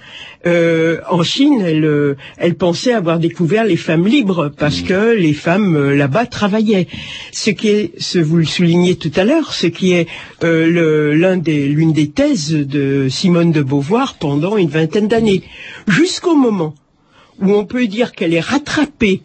euh, 0.48 0.98
en 1.10 1.24
Chine, 1.24 1.62
elle, 1.64 1.86
euh, 1.86 2.16
elle 2.38 2.56
pensait 2.56 2.94
avoir 2.94 3.20
découvert 3.20 3.64
les 3.64 3.78
femmes 3.78 4.08
libres 4.08 4.52
parce 4.58 4.82
que 4.82 5.16
les 5.16 5.34
femmes 5.34 5.76
euh, 5.76 5.96
là-bas 5.96 6.26
travaillaient. 6.26 6.88
Ce 7.32 7.50
qui 7.50 7.68
est, 7.70 7.92
ce 8.00 8.20
vous 8.20 8.38
le 8.38 8.46
soulignez 8.46 8.96
tout 8.96 9.12
à 9.16 9.24
l'heure, 9.24 9.54
ce 9.54 9.68
qui 9.68 9.92
est 9.94 10.08
euh, 10.44 11.16
l'un 11.16 11.38
des, 11.38 11.68
l'une 11.68 11.94
des 11.94 12.10
thèses 12.10 12.52
de 12.52 13.08
Simone 13.10 13.52
de 13.52 13.62
Beauvoir 13.62 14.16
pendant 14.16 14.58
une 14.58 14.70
vingtaine 14.70 15.08
d'années, 15.08 15.44
jusqu'au 15.88 16.36
moment 16.36 16.74
où 17.40 17.52
on 17.52 17.66
peut 17.66 17.88
dire 17.88 18.12
qu'elle 18.14 18.34
est 18.34 18.40
rattrapée 18.40 19.22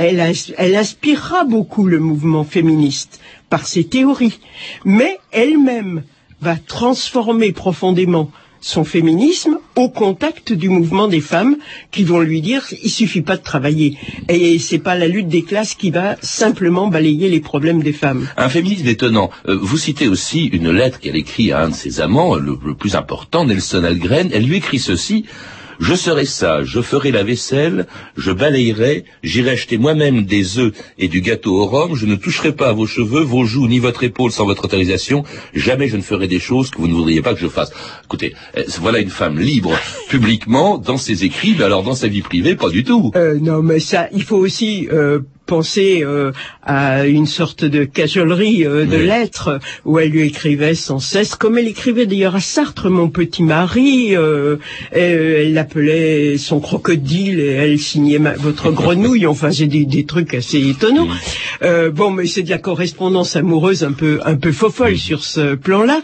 elle, 0.00 0.32
elle 0.56 0.76
inspirera 0.76 1.44
beaucoup 1.44 1.84
le 1.84 1.98
mouvement 1.98 2.42
féministe 2.42 3.20
par 3.50 3.66
ses 3.66 3.84
théories, 3.84 4.40
mais 4.86 5.18
elle-même 5.30 6.04
va 6.40 6.56
transformer 6.56 7.52
profondément 7.52 8.30
son 8.62 8.84
féminisme 8.84 9.58
au 9.76 9.88
contact 9.88 10.52
du 10.52 10.68
mouvement 10.68 11.08
des 11.08 11.20
femmes 11.20 11.56
qui 11.90 12.04
vont 12.04 12.20
lui 12.20 12.40
dire 12.40 12.64
il 12.82 12.90
suffit 12.90 13.22
pas 13.22 13.36
de 13.36 13.42
travailler 13.42 13.96
et 14.28 14.58
c'est 14.58 14.78
pas 14.78 14.96
la 14.96 15.08
lutte 15.08 15.28
des 15.28 15.42
classes 15.42 15.74
qui 15.74 15.90
va 15.90 16.16
simplement 16.22 16.88
balayer 16.88 17.28
les 17.28 17.40
problèmes 17.40 17.82
des 17.82 17.92
femmes. 17.92 18.26
Un 18.36 18.48
féminisme 18.48 18.86
étonnant. 18.86 19.30
Euh, 19.48 19.58
vous 19.60 19.78
citez 19.78 20.08
aussi 20.08 20.46
une 20.46 20.70
lettre 20.70 21.00
qu'elle 21.00 21.16
écrit 21.16 21.52
à 21.52 21.60
un 21.62 21.68
de 21.70 21.74
ses 21.74 22.00
amants, 22.00 22.34
le, 22.34 22.58
le 22.64 22.74
plus 22.74 22.96
important, 22.96 23.44
Nelson 23.44 23.84
Algren. 23.84 24.30
Elle 24.32 24.44
lui 24.44 24.56
écrit 24.56 24.78
ceci. 24.78 25.24
Je 25.80 25.94
serai 25.94 26.26
sage, 26.26 26.66
je 26.66 26.82
ferai 26.82 27.10
la 27.10 27.22
vaisselle, 27.22 27.86
je 28.14 28.32
balayerai, 28.32 29.04
j'irai 29.22 29.52
acheter 29.52 29.78
moi-même 29.78 30.24
des 30.24 30.58
œufs 30.58 30.74
et 30.98 31.08
du 31.08 31.22
gâteau 31.22 31.54
au 31.56 31.64
rhum, 31.64 31.96
je 31.96 32.04
ne 32.04 32.16
toucherai 32.16 32.52
pas 32.52 32.74
vos 32.74 32.86
cheveux, 32.86 33.22
vos 33.22 33.46
joues, 33.46 33.66
ni 33.66 33.78
votre 33.78 34.04
épaule 34.04 34.30
sans 34.30 34.44
votre 34.44 34.66
autorisation, 34.66 35.24
jamais 35.54 35.88
je 35.88 35.96
ne 35.96 36.02
ferai 36.02 36.28
des 36.28 36.38
choses 36.38 36.68
que 36.70 36.76
vous 36.76 36.86
ne 36.86 36.92
voudriez 36.92 37.22
pas 37.22 37.32
que 37.32 37.40
je 37.40 37.48
fasse. 37.48 37.72
Écoutez, 38.04 38.34
euh, 38.58 38.64
voilà 38.78 38.98
une 38.98 39.08
femme 39.08 39.38
libre 39.38 39.72
publiquement 40.10 40.76
dans 40.76 40.98
ses 40.98 41.24
écrits, 41.24 41.54
mais 41.56 41.64
alors 41.64 41.82
dans 41.82 41.94
sa 41.94 42.08
vie 42.08 42.20
privée, 42.20 42.56
pas 42.56 42.68
du 42.68 42.84
tout. 42.84 43.10
Euh, 43.16 43.38
non, 43.40 43.62
mais 43.62 43.80
ça, 43.80 44.08
il 44.12 44.22
faut 44.22 44.36
aussi 44.36 44.86
euh, 44.92 45.20
penser 45.54 46.02
euh, 46.04 46.30
à 46.62 47.06
une 47.06 47.26
sorte 47.26 47.64
de 47.64 47.82
cajolerie 47.84 48.64
euh, 48.64 48.84
de 48.86 48.96
Oui. 48.98 49.06
lettres 49.06 49.58
où 49.84 49.98
elle 49.98 50.10
lui 50.10 50.22
écrivait 50.28 50.76
sans 50.76 51.00
cesse, 51.00 51.34
comme 51.34 51.58
elle 51.58 51.66
écrivait 51.66 52.06
d'ailleurs 52.06 52.36
à 52.36 52.40
Sartre, 52.40 52.88
mon 52.88 53.08
petit 53.08 53.42
mari, 53.42 54.16
euh, 54.16 54.56
euh, 54.96 55.42
elle 55.42 55.52
l'appelait 55.54 56.38
son 56.38 56.60
crocodile 56.60 57.40
et 57.40 57.54
elle 57.64 57.78
signait 57.80 58.20
ma- 58.20 58.34
votre 58.34 58.70
grenouille, 58.80 59.26
enfin 59.26 59.50
c'est 59.50 59.66
des, 59.66 59.84
des 59.86 60.04
trucs 60.04 60.34
assez 60.34 60.60
étonnants. 60.68 61.08
Bon, 61.94 62.10
mais 62.10 62.26
c'est 62.26 62.42
de 62.42 62.50
la 62.50 62.58
correspondance 62.58 63.34
amoureuse 63.36 63.82
un 63.84 63.92
peu 63.92 64.20
un 64.24 64.36
peu 64.36 64.52
fofolle 64.52 64.96
sur 64.96 65.24
ce 65.24 65.54
plan-là, 65.56 66.00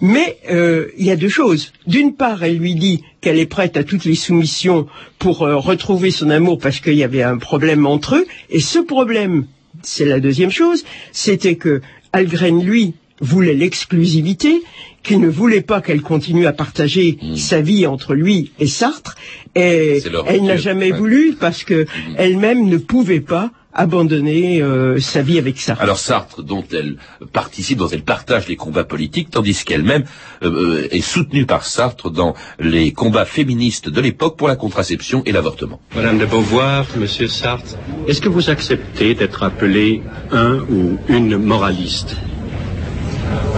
mais 0.00 0.38
euh, 0.50 0.88
il 0.98 1.06
y 1.06 1.10
a 1.10 1.16
deux 1.16 1.28
choses. 1.28 1.72
D'une 1.86 2.14
part, 2.14 2.42
elle 2.42 2.58
lui 2.58 2.74
dit 2.74 3.02
qu'elle 3.20 3.38
est 3.38 3.46
prête 3.46 3.76
à 3.76 3.84
toutes 3.84 4.04
les 4.04 4.14
soumissions 4.14 4.86
pour 5.18 5.42
euh, 5.42 5.56
retrouver 5.56 6.10
son 6.10 6.30
amour 6.30 6.58
parce 6.58 6.80
qu'il 6.80 6.94
y 6.94 7.04
avait 7.04 7.22
un 7.22 7.38
problème 7.38 7.86
entre 7.86 8.16
eux. 8.16 8.26
Et 8.50 8.60
ce 8.60 8.78
problème, 8.78 9.46
c'est 9.82 10.04
la 10.04 10.20
deuxième 10.20 10.50
chose, 10.50 10.84
c'était 11.12 11.56
que 11.56 11.80
Algren, 12.12 12.62
lui, 12.62 12.94
voulait 13.20 13.54
l'exclusivité, 13.54 14.62
qu'il 15.02 15.20
ne 15.20 15.28
voulait 15.28 15.60
pas 15.60 15.80
qu'elle 15.80 16.02
continue 16.02 16.46
à 16.46 16.52
partager 16.52 17.18
sa 17.36 17.60
vie 17.60 17.86
entre 17.86 18.14
lui 18.14 18.52
et 18.58 18.66
Sartre, 18.66 19.16
et 19.54 20.00
elle 20.26 20.44
n'a 20.44 20.56
jamais 20.56 20.92
ouais. 20.92 20.98
voulu 20.98 21.36
parce 21.38 21.64
que 21.64 21.86
elle-même 22.16 22.68
ne 22.68 22.76
pouvait 22.76 23.20
pas 23.20 23.50
abandonner 23.78 24.60
euh, 24.60 24.98
sa 24.98 25.22
vie 25.22 25.38
avec 25.38 25.58
Sartre. 25.58 25.80
Alors 25.80 25.98
Sartre, 25.98 26.42
dont 26.42 26.64
elle 26.72 26.96
participe, 27.32 27.78
dont 27.78 27.88
elle 27.88 28.02
partage 28.02 28.48
les 28.48 28.56
combats 28.56 28.82
politiques, 28.82 29.30
tandis 29.30 29.64
qu'elle-même 29.64 30.02
euh, 30.42 30.82
euh, 30.82 30.88
est 30.90 31.00
soutenue 31.00 31.46
par 31.46 31.64
Sartre 31.64 32.10
dans 32.10 32.34
les 32.58 32.92
combats 32.92 33.24
féministes 33.24 33.88
de 33.88 34.00
l'époque 34.00 34.36
pour 34.36 34.48
la 34.48 34.56
contraception 34.56 35.22
et 35.26 35.32
l'avortement. 35.32 35.80
Madame 35.94 36.18
de 36.18 36.26
Beauvoir, 36.26 36.86
Monsieur 36.96 37.28
Sartre, 37.28 37.76
est-ce 38.08 38.20
que 38.20 38.28
vous 38.28 38.50
acceptez 38.50 39.14
d'être 39.14 39.44
appelé 39.44 40.02
un 40.32 40.56
ou 40.68 40.98
une 41.08 41.36
moraliste? 41.38 42.16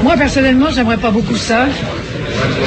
Moi, 0.03 0.17
personnellement, 0.19 0.71
j'aimerais 0.71 0.99
pas 0.99 1.11
beaucoup 1.11 1.37
ça, 1.37 1.67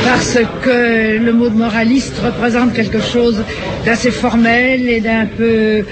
parce 0.03 0.39
que 0.63 1.17
le 1.19 1.33
mot 1.33 1.49
de 1.49 1.55
moraliste 1.55 2.15
représente 2.23 2.73
quelque 2.73 2.99
chose 2.99 3.43
d'assez 3.85 4.09
formel 4.09 4.89
et 4.89 5.01
d'un 5.01 5.27
peu... 5.27 5.83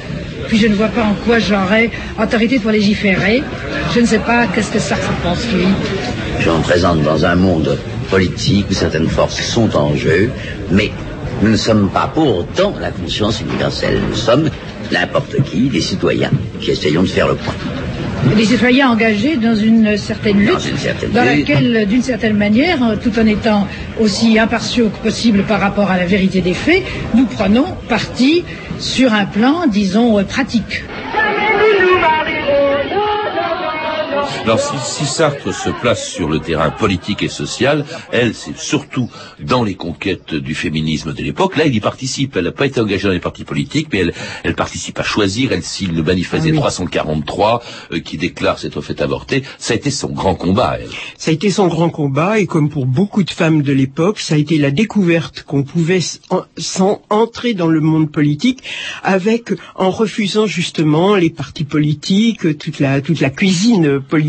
Puis 0.48 0.58
je 0.58 0.68
ne 0.68 0.76
vois 0.76 0.88
pas 0.88 1.04
en 1.04 1.14
quoi 1.26 1.40
j'aurais 1.40 1.90
autorité 2.22 2.60
pour 2.60 2.72
légiférer. 2.72 3.44
Je 3.94 4.00
ne 4.02 4.06
sais 4.06 4.20
pas 4.20 4.48
qu'est-ce 4.48 4.72
que 4.72 4.80
ça 4.80 4.96
pense, 5.24 5.46
lui? 5.54 5.66
Je 6.40 6.50
me 6.50 6.62
présente 6.62 7.02
dans 7.04 7.26
un 7.26 7.36
monde 7.36 7.78
politique 8.10 8.68
où 8.70 8.74
certaines 8.74 9.08
forces 9.08 9.42
sont 9.42 9.76
en 9.76 9.96
jeu, 9.96 10.30
mais 10.72 10.92
nous 11.42 11.50
ne 11.52 11.58
sommes 11.58 11.90
pas 11.90 12.12
pour 12.14 12.40
autant 12.40 12.74
la 12.80 12.92
conscience 12.92 13.42
universelle. 13.42 14.00
Nous 14.10 14.16
sommes 14.16 14.50
n'importe 14.92 15.42
qui, 15.44 15.70
des 15.70 15.82
citoyens, 15.82 16.32
qui 16.60 16.72
essayons 16.72 17.04
de 17.04 17.08
faire 17.08 17.28
le 17.28 17.36
point. 17.36 17.56
Des 18.38 18.46
citoyens 18.46 18.90
engagés 18.92 19.36
dans 19.36 19.56
une 19.56 19.98
certaine 19.98 20.40
lutte, 20.40 20.54
Dans 20.54 20.60
une 20.60 20.78
certaine 20.78 21.12
dans 21.12 21.24
lutte. 21.24 21.48
laquelle, 21.50 21.86
d'une 21.88 22.02
certaine 22.04 22.38
manière, 22.38 22.84
euh, 22.84 22.96
tout 22.96 23.12
en 23.20 23.26
étant 23.26 23.68
aussi 24.00 24.38
impartiaux 24.40 24.90
que 24.90 24.98
possible 25.04 25.44
par 25.44 25.60
rapport 25.60 25.90
à 25.92 25.98
la 25.98 26.06
vérité 26.06 26.42
des 26.42 26.54
faits, 26.54 26.84
nous 27.16 27.26
prenons 27.26 27.66
parti 27.90 28.44
sur 28.80 29.14
un 29.14 29.26
plan, 29.26 29.66
disons, 29.68 30.18
euh, 30.20 30.24
pratique. 30.24 30.84
Alors 34.44 34.60
si, 34.60 34.74
si 34.84 35.06
Sartre 35.06 35.54
se 35.54 35.70
place 35.82 36.08
sur 36.10 36.28
le 36.30 36.40
terrain 36.40 36.72
politique 36.72 37.22
et 37.24 37.30
social, 37.30 37.86
elle, 38.12 38.34
c'est 38.34 38.58
surtout 38.58 39.10
dans 39.40 39.64
les 39.64 39.76
conquêtes 39.76 40.34
du 40.34 40.56
féminisme 40.56 41.14
de 41.14 41.22
l'époque. 41.22 41.58
Là, 41.58 41.66
elle 41.66 41.76
y 41.76 41.80
participe. 41.80 42.36
Elle 42.38 42.46
n'a 42.46 42.52
pas 42.52 42.66
été 42.66 42.80
engagée 42.82 43.08
dans 43.08 43.14
les 43.14 43.20
partis 43.20 43.44
politiques, 43.44 43.88
mais 43.94 44.00
elle, 44.00 44.14
elle 44.44 44.56
participe 44.56 45.00
à 45.00 45.04
choisir. 45.04 45.52
Elle 45.52 45.62
signe 45.64 45.94
le 45.94 46.02
manifeste 46.02 46.44
des 46.46 46.54
343 46.54 47.62
euh, 47.92 48.00
qui 48.00 48.18
déclare 48.18 48.58
s'être 48.58 48.82
fait 48.82 49.02
avorter. 49.02 49.44
Ça 49.60 49.74
a 49.74 49.78
été 49.78 49.92
son 49.92 50.10
grand 50.10 50.34
combat, 50.36 50.78
elle. 50.80 50.90
Ça 51.18 51.30
a 51.32 51.34
été 51.34 51.52
son 51.52 51.68
grand 51.68 51.90
combat 51.90 52.40
et 52.40 52.48
comme 52.48 52.70
pour 52.70 52.86
beaucoup 52.88 53.24
de 53.24 53.32
femmes 53.32 53.62
de 53.62 53.74
l'époque, 53.74 54.20
ça 54.20 54.36
a 54.36 54.38
été 54.38 54.58
la 54.58 54.72
découverte 54.72 55.44
qu'on 55.44 55.64
pouvait 55.64 56.00
en- 56.30 56.44
sans 56.58 57.02
entrer 57.10 57.54
dans 57.54 57.68
le 57.68 57.80
monde 57.82 58.12
politique 58.12 58.64
avec 59.04 59.52
en 59.76 59.92
refusant 59.92 60.48
justement 60.48 61.16
les 61.16 61.30
partis 61.30 61.64
politiques, 61.64 62.58
toute 62.58 62.80
la 62.80 63.02
toute 63.02 63.20
la 63.20 63.30
cuisine 63.30 64.00
politique 64.00 64.21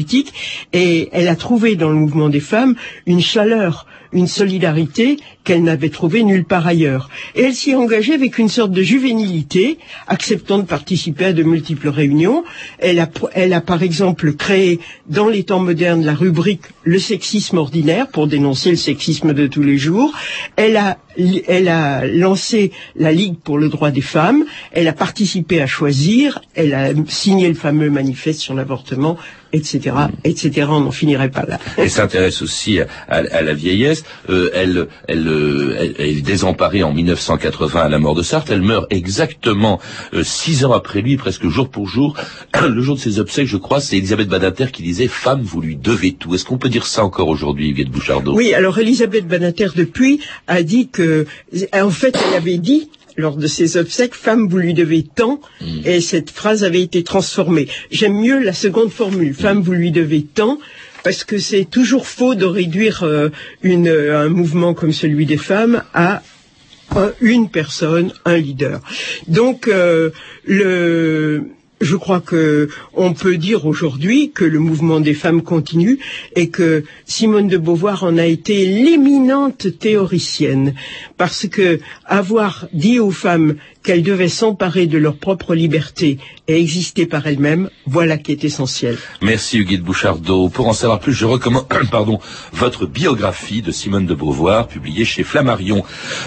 et 0.73 1.09
elle 1.13 1.29
a 1.29 1.37
trouvé 1.37 1.77
dans 1.77 1.89
le 1.89 1.95
mouvement 1.97 2.29
des 2.29 2.41
femmes 2.41 2.75
une 3.07 3.21
chaleur, 3.21 3.87
une 4.13 4.27
solidarité 4.27 5.17
qu'elle 5.45 5.63
n'avait 5.63 5.89
trouvée 5.89 6.23
nulle 6.23 6.45
part 6.45 6.67
ailleurs. 6.67 7.09
Et 7.35 7.43
elle 7.43 7.55
s'y 7.55 7.71
est 7.71 7.75
engagée 7.75 8.15
avec 8.15 8.39
une 8.39 8.49
sorte 8.49 8.73
de 8.73 8.83
juvénilité, 8.83 9.79
acceptant 10.07 10.59
de 10.59 10.65
participer 10.65 11.27
à 11.27 11.33
de 11.33 11.43
multiples 11.43 11.89
réunions. 11.89 12.45
Elle 12.79 13.01
a, 13.01 13.61
par 13.61 13.83
exemple 13.83 14.33
créé 14.35 14.81
dans 15.09 15.29
les 15.29 15.45
temps 15.45 15.61
modernes 15.61 16.05
la 16.05 16.15
rubrique 16.15 16.63
Le 16.85 16.99
sexisme 16.99 17.59
ordinaire 17.59 18.09
pour 18.09 18.27
dénoncer 18.27 18.71
le 18.71 18.77
sexisme 18.77 19.33
de 19.33 19.47
tous 19.47 19.63
les 19.63 19.79
jours. 19.79 20.13
Elle 20.57 20.77
a, 20.77 20.99
elle 21.47 21.69
a 21.69 22.07
lancé 22.07 22.73
la 22.97 23.13
Ligue 23.13 23.37
pour 23.39 23.59
le 23.59 23.69
droit 23.69 23.91
des 23.91 24.01
femmes. 24.01 24.45
Elle 24.73 24.89
a 24.89 24.93
participé 24.93 25.61
à 25.61 25.67
choisir. 25.67 26.41
Elle 26.55 26.75
a 26.75 26.91
signé 27.09 27.49
le 27.49 27.55
fameux 27.55 27.91
manifeste 27.91 28.41
sur 28.41 28.55
l'avortement, 28.55 29.17
etc., 29.53 29.97
etc. 30.25 30.67
On 30.71 30.81
n'en 30.81 30.91
finirait 30.91 31.31
pas 31.31 31.45
là. 31.47 31.59
Elle 31.77 31.91
s'intéresse 31.91 32.43
aussi 32.43 32.81
à 33.09 33.43
la 33.43 33.55
vieillesse. 33.55 34.05
Euh, 34.29 34.51
elle, 34.55 34.89
elle, 35.09 35.29
euh, 35.33 35.77
elle- 35.79 35.95
elle 35.99 36.19
est 36.19 36.21
désemparée 36.23 36.83
en 36.83 36.93
1980 36.93 37.81
à 37.81 37.89
la 37.89 37.99
mort 37.99 38.15
de 38.15 38.23
Sartre. 38.23 38.53
Elle 38.53 38.63
meurt 38.63 38.87
exactement 38.91 39.81
euh, 40.15 40.23
six 40.25 40.65
ans 40.65 40.73
après 40.73 41.01
lui, 41.01 41.17
presque 41.17 41.49
jour 41.49 41.69
pour 41.69 41.89
jour. 41.89 42.17
Le 42.69 42.83
jour 42.83 42.97
de 42.97 43.01
ses 43.01 43.19
obsèques, 43.19 43.47
je 43.49 43.57
crois, 43.57 43.81
c'est 43.81 43.97
Elisabeth 43.99 44.29
Badinter 44.29 44.67
qui 44.73 44.83
disait 44.83 45.07
«Femme, 45.09 45.43
vous 45.43 45.61
lui 45.61 45.77
devez 45.77 46.13
tout». 46.13 46.35
Est-ce 46.37 46.45
qu'on 46.45 46.59
peut 46.59 46.69
dire 46.69 46.87
ça 46.87 47.05
encore 47.05 47.29
aujourd'hui, 47.29 47.69
Yvette 47.71 47.89
Bouchardot? 47.91 48.35
Oui, 48.35 48.55
alors 48.55 48.79
Elisabeth 48.79 49.27
Banater 49.27 49.69
depuis 49.75 50.21
a 50.47 50.63
dit 50.63 50.89
que, 50.89 51.27
en 51.73 51.91
fait, 51.91 52.17
elle 52.29 52.37
avait 52.37 52.59
dit 52.59 52.91
lors 53.19 53.37
de 53.37 53.47
ses 53.47 53.77
obsèques, 53.77 54.15
femme, 54.15 54.49
vous 54.49 54.57
lui 54.57 54.73
devez 54.73 55.03
tant, 55.03 55.39
et 55.85 56.01
cette 56.01 56.31
phrase 56.31 56.65
avait 56.65 56.81
été 56.81 57.03
transformée. 57.03 57.69
J'aime 57.91 58.19
mieux 58.19 58.43
la 58.43 58.55
seconde 58.55 58.91
formule, 58.91 59.35
femme, 59.35 59.61
vous 59.61 59.73
lui 59.73 59.91
devez 59.93 60.23
tant, 60.23 60.59
parce 61.03 61.25
que 61.25 61.39
c'est 61.39 61.65
toujours 61.65 62.07
faux 62.07 62.35
de 62.35 62.45
réduire 62.45 63.03
euh, 63.03 63.29
une, 63.63 63.89
un 63.89 64.29
mouvement 64.29 64.75
comme 64.75 64.93
celui 64.93 65.27
des 65.27 65.37
femmes 65.37 65.83
à 65.95 66.23
un- 66.95 67.13
une 67.21 67.49
personne, 67.49 68.13
un 68.25 68.37
leader. 68.37 68.81
Donc, 69.27 69.67
euh, 69.69 70.11
le, 70.45 71.43
je 71.81 71.97
crois 71.97 72.21
que 72.21 72.69
on 72.95 73.13
peut 73.15 73.37
dire 73.39 73.67
aujourd'hui 73.67 74.31
que 74.33 74.45
le 74.45 74.59
mouvement 74.59 75.01
des 75.01 75.15
femmes 75.15 75.43
continue 75.43 75.99
et 76.37 76.49
que 76.51 76.85
Simone 77.07 77.49
de 77.49 77.57
Beauvoir 77.57 78.05
en 78.05 78.19
a 78.19 78.27
été 78.27 78.67
l'éminente 78.67 79.79
théoricienne 79.79 80.75
parce 81.17 81.47
que 81.49 81.81
avoir 82.05 82.67
dit 82.73 83.01
aux 83.01 83.11
femmes 83.11 83.57
qu'elles 83.83 84.03
devaient 84.03 84.29
s'emparer 84.29 84.87
de 84.87 84.99
leur 84.99 85.17
propre 85.17 85.55
liberté 85.55 86.19
et 86.49 86.61
exister 86.61 87.07
par 87.07 87.27
elles-mêmes, 87.27 87.71
voilà 87.87 88.19
qui 88.19 88.33
est 88.33 88.45
essentiel. 88.45 88.97
Merci 89.21 89.59
Hugues 89.59 89.81
Bouchardot. 89.81 90.49
Pour 90.49 90.69
en 90.69 90.73
savoir 90.73 91.01
plus, 91.01 91.13
je 91.13 91.25
recommande 91.25 91.67
pardon, 91.91 92.19
votre 92.53 92.87
biographie 92.87 93.63
de 93.63 93.73
Simone 93.73 94.07
de 94.07 94.15
Beauvoir, 94.15 94.69
publiée 94.69 95.05
chez 95.05 95.25
Flammarion. 95.25 95.85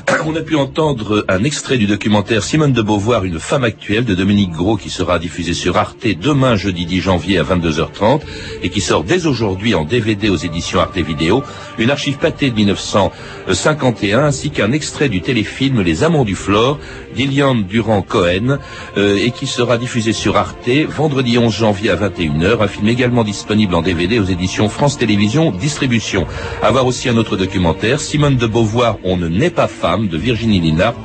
On 0.25 0.35
a 0.35 0.41
pu 0.41 0.55
entendre 0.55 1.25
un 1.27 1.43
extrait 1.43 1.77
du 1.77 1.85
documentaire 1.85 2.43
Simone 2.43 2.73
de 2.73 2.81
Beauvoir, 2.81 3.25
une 3.25 3.39
femme 3.39 3.63
actuelle 3.63 4.05
de 4.05 4.15
Dominique 4.15 4.51
Gros, 4.51 4.77
qui 4.77 4.89
sera 4.89 5.19
diffusé 5.19 5.53
sur 5.53 5.77
Arte 5.77 6.07
demain, 6.21 6.55
jeudi 6.55 6.85
10 6.85 7.01
janvier 7.01 7.37
à 7.37 7.43
22h30, 7.43 8.21
et 8.63 8.69
qui 8.69 8.81
sort 8.81 9.03
dès 9.03 9.25
aujourd'hui 9.25 9.75
en 9.75 9.85
DVD 9.85 10.29
aux 10.29 10.35
éditions 10.35 10.79
Arte 10.79 10.97
Vidéo, 10.97 11.43
une 11.77 11.91
archive 11.91 12.17
pâtée 12.17 12.49
de 12.49 12.55
1951, 12.55 14.25
ainsi 14.25 14.49
qu'un 14.49 14.71
extrait 14.71 15.09
du 15.09 15.21
téléfilm 15.21 15.81
Les 15.81 16.03
Amants 16.03 16.25
du 16.25 16.35
Flore, 16.35 16.79
d'Iliane 17.53 17.63
Durand-Cohen, 17.63 18.59
euh, 18.97 19.17
et 19.17 19.31
qui 19.31 19.45
sera 19.45 19.77
diffusé 19.77 20.13
sur 20.13 20.37
Arte 20.37 20.69
vendredi 20.89 21.37
11 21.37 21.53
janvier 21.53 21.89
à 21.91 21.95
21h, 21.95 22.61
un 22.61 22.67
film 22.67 22.87
également 22.87 23.23
disponible 23.23 23.75
en 23.75 23.81
DVD 23.81 24.19
aux 24.19 24.25
éditions 24.25 24.69
France 24.69 24.97
Télévisions 24.97 25.51
Distribution. 25.51 26.25
À 26.63 26.71
voir 26.71 26.85
aussi 26.85 27.09
un 27.09 27.17
autre 27.17 27.37
documentaire, 27.37 27.99
Simone 27.99 28.37
de 28.37 28.47
Beauvoir, 28.47 28.97
On 29.03 29.17
ne 29.17 29.27
naît 29.27 29.49
pas 29.49 29.67
femme, 29.67 30.07
de 30.07 30.17
Virginie 30.17 30.59
Linard, 30.59 30.95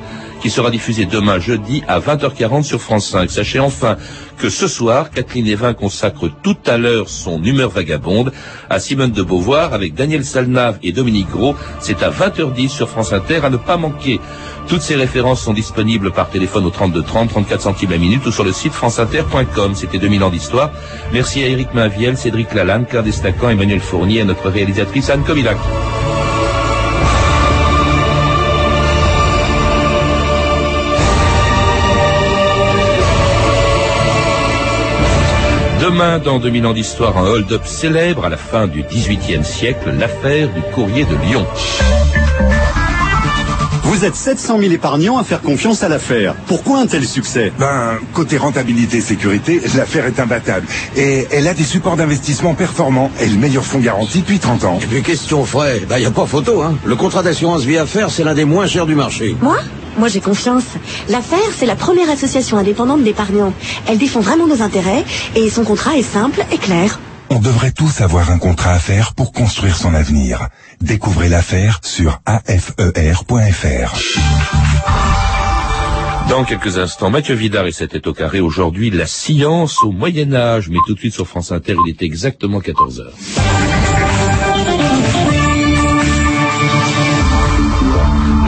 qui 0.41 0.49
sera 0.49 0.71
diffusé 0.71 1.05
demain 1.05 1.39
jeudi 1.39 1.83
à 1.87 1.99
20h40 1.99 2.63
sur 2.63 2.81
France 2.81 3.07
5. 3.09 3.29
Sachez 3.29 3.59
enfin 3.59 3.97
que 4.37 4.49
ce 4.49 4.67
soir, 4.67 5.11
Kathleen 5.11 5.47
Evin 5.47 5.73
consacre 5.73 6.29
tout 6.41 6.57
à 6.65 6.77
l'heure 6.77 7.09
son 7.09 7.43
humeur 7.43 7.69
vagabonde 7.69 8.33
à 8.69 8.79
Simone 8.79 9.11
de 9.11 9.21
Beauvoir 9.21 9.73
avec 9.73 9.93
Daniel 9.93 10.25
Salnave 10.25 10.79
et 10.81 10.91
Dominique 10.91 11.29
Gros. 11.29 11.55
C'est 11.79 12.01
à 12.01 12.09
20h10 12.09 12.69
sur 12.69 12.89
France 12.89 13.13
Inter 13.13 13.41
à 13.43 13.49
ne 13.49 13.57
pas 13.57 13.77
manquer. 13.77 14.19
Toutes 14.67 14.81
ces 14.81 14.95
références 14.95 15.41
sont 15.41 15.53
disponibles 15.53 16.11
par 16.11 16.29
téléphone 16.29 16.65
au 16.65 16.69
32 16.69 17.03
30, 17.03 17.29
34 17.29 17.61
centimes 17.61 17.91
la 17.91 17.97
minute 17.97 18.25
ou 18.25 18.31
sur 18.31 18.43
le 18.43 18.51
site 18.51 18.73
franceinter.com. 18.73 19.75
C'était 19.75 19.99
2000 19.99 20.23
ans 20.23 20.29
d'histoire. 20.29 20.71
Merci 21.13 21.43
à 21.43 21.47
Eric 21.47 21.73
Mainviel, 21.73 22.17
Cédric 22.17 22.53
Lalanne, 22.53 22.85
Claire 22.85 23.03
Destacan, 23.03 23.49
Emmanuel 23.49 23.79
Fournier 23.79 24.17
et 24.17 24.21
à 24.21 24.25
notre 24.25 24.49
réalisatrice 24.49 25.09
Anne 25.09 25.23
Comilac. 25.23 25.57
Demain, 35.91 36.19
dans 36.19 36.39
2000 36.39 36.65
ans 36.67 36.73
d'histoire, 36.73 37.17
un 37.17 37.27
hold-up 37.27 37.63
célèbre 37.65 38.23
à 38.23 38.29
la 38.29 38.37
fin 38.37 38.65
du 38.65 38.81
XVIIIe 38.81 39.43
siècle, 39.43 39.93
l'affaire 39.99 40.47
du 40.47 40.61
courrier 40.73 41.03
de 41.03 41.15
Lyon. 41.27 41.45
Vous 43.83 44.05
êtes 44.05 44.15
700 44.15 44.59
000 44.59 44.71
épargnants 44.71 45.17
à 45.17 45.25
faire 45.25 45.41
confiance 45.41 45.83
à 45.83 45.89
l'affaire. 45.89 46.35
Pourquoi 46.47 46.79
un 46.79 46.87
tel 46.87 47.05
succès? 47.05 47.51
Ben, 47.59 47.97
côté 48.13 48.37
rentabilité 48.37 48.97
et 48.97 49.01
sécurité, 49.01 49.59
l'affaire 49.75 50.05
est 50.05 50.17
imbattable. 50.21 50.65
Et 50.95 51.27
elle 51.29 51.49
a 51.49 51.53
des 51.53 51.65
supports 51.65 51.97
d'investissement 51.97 52.53
performants 52.53 53.11
et 53.19 53.25
le 53.27 53.35
meilleur 53.35 53.65
fonds 53.65 53.79
garanti 53.79 54.19
depuis 54.19 54.39
30 54.39 54.63
ans. 54.63 54.79
Et 54.81 54.85
puis 54.85 55.01
question 55.01 55.43
frais, 55.43 55.81
ben 55.89 55.97
y 55.97 56.05
a 56.05 56.11
pas 56.11 56.25
photo, 56.25 56.61
hein. 56.61 56.73
Le 56.85 56.95
contrat 56.95 57.21
d'assurance 57.21 57.63
vie 57.63 57.77
affaires, 57.77 58.11
c'est 58.11 58.23
l'un 58.23 58.33
des 58.33 58.45
moins 58.45 58.65
chers 58.65 58.85
du 58.85 58.95
marché. 58.95 59.35
Moi? 59.41 59.57
Moi 59.97 60.07
j'ai 60.07 60.21
confiance. 60.21 60.63
L'affaire, 61.09 61.39
c'est 61.55 61.65
la 61.65 61.75
première 61.75 62.09
association 62.09 62.57
indépendante 62.57 63.03
d'épargnants. 63.03 63.53
Elle 63.87 63.97
défend 63.97 64.21
vraiment 64.21 64.47
nos 64.47 64.61
intérêts 64.61 65.03
et 65.35 65.49
son 65.49 65.63
contrat 65.63 65.97
est 65.97 66.03
simple 66.03 66.43
et 66.51 66.57
clair. 66.57 66.99
On 67.29 67.39
devrait 67.39 67.71
tous 67.71 68.01
avoir 68.01 68.29
un 68.29 68.37
contrat 68.37 68.71
à 68.71 68.79
faire 68.79 69.13
pour 69.13 69.31
construire 69.31 69.77
son 69.77 69.93
avenir. 69.93 70.49
Découvrez 70.81 71.29
l'affaire 71.29 71.79
sur 71.81 72.19
afer.fr. 72.25 73.95
Dans 76.29 76.43
quelques 76.43 76.77
instants, 76.77 77.09
Mathieu 77.09 77.35
Vidard 77.35 77.67
et 77.67 77.71
c'était 77.71 78.07
au 78.07 78.13
carré 78.13 78.39
aujourd'hui 78.41 78.89
la 78.89 79.05
science 79.05 79.83
au 79.83 79.91
Moyen 79.91 80.33
Âge. 80.33 80.69
Mais 80.69 80.79
tout 80.87 80.93
de 80.93 80.99
suite 80.99 81.13
sur 81.13 81.27
France 81.27 81.51
Inter, 81.51 81.75
il 81.85 81.89
est 81.89 82.01
exactement 82.01 82.59
14 82.59 82.99
heures. 82.99 83.13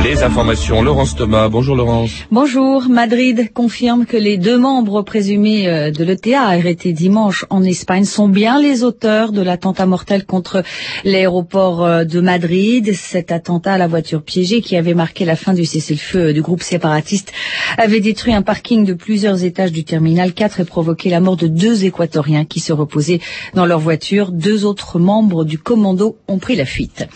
Les 0.03 0.21
informations, 0.21 0.81
Laurence 0.81 1.15
Thomas. 1.15 1.47
Bonjour 1.47 1.77
Laurence. 1.77 2.11
Bonjour. 2.29 2.89
Madrid 2.89 3.53
confirme 3.53 4.05
que 4.05 4.17
les 4.17 4.37
deux 4.37 4.57
membres 4.57 5.01
présumés 5.01 5.69
euh, 5.69 5.91
de 5.91 6.03
l'ETA 6.03 6.41
arrêtés 6.41 6.91
dimanche 6.91 7.45
en 7.49 7.63
Espagne 7.63 8.03
sont 8.03 8.27
bien 8.27 8.59
les 8.59 8.83
auteurs 8.83 9.31
de 9.31 9.41
l'attentat 9.41 9.85
mortel 9.85 10.25
contre 10.25 10.61
l'aéroport 11.05 11.85
euh, 11.85 12.03
de 12.03 12.19
Madrid. 12.19 12.93
Cet 12.93 13.31
attentat 13.31 13.75
à 13.75 13.77
la 13.77 13.87
voiture 13.87 14.23
piégée 14.23 14.59
qui 14.59 14.75
avait 14.75 14.93
marqué 14.93 15.23
la 15.23 15.37
fin 15.37 15.53
du 15.53 15.63
cessez-le-feu 15.63 16.33
du 16.33 16.41
groupe 16.41 16.63
séparatiste 16.63 17.31
avait 17.77 18.01
détruit 18.01 18.33
un 18.33 18.41
parking 18.41 18.83
de 18.83 18.93
plusieurs 18.93 19.45
étages 19.45 19.71
du 19.71 19.85
terminal 19.85 20.33
4 20.33 20.59
et 20.59 20.65
provoqué 20.65 21.09
la 21.11 21.21
mort 21.21 21.37
de 21.37 21.47
deux 21.47 21.85
équatoriens 21.85 22.43
qui 22.43 22.59
se 22.59 22.73
reposaient 22.73 23.21
dans 23.53 23.65
leur 23.65 23.79
voiture. 23.79 24.33
Deux 24.33 24.65
autres 24.65 24.99
membres 24.99 25.45
du 25.45 25.59
commando 25.59 26.17
ont 26.27 26.39
pris 26.39 26.57
la 26.57 26.65
fuite. 26.65 27.07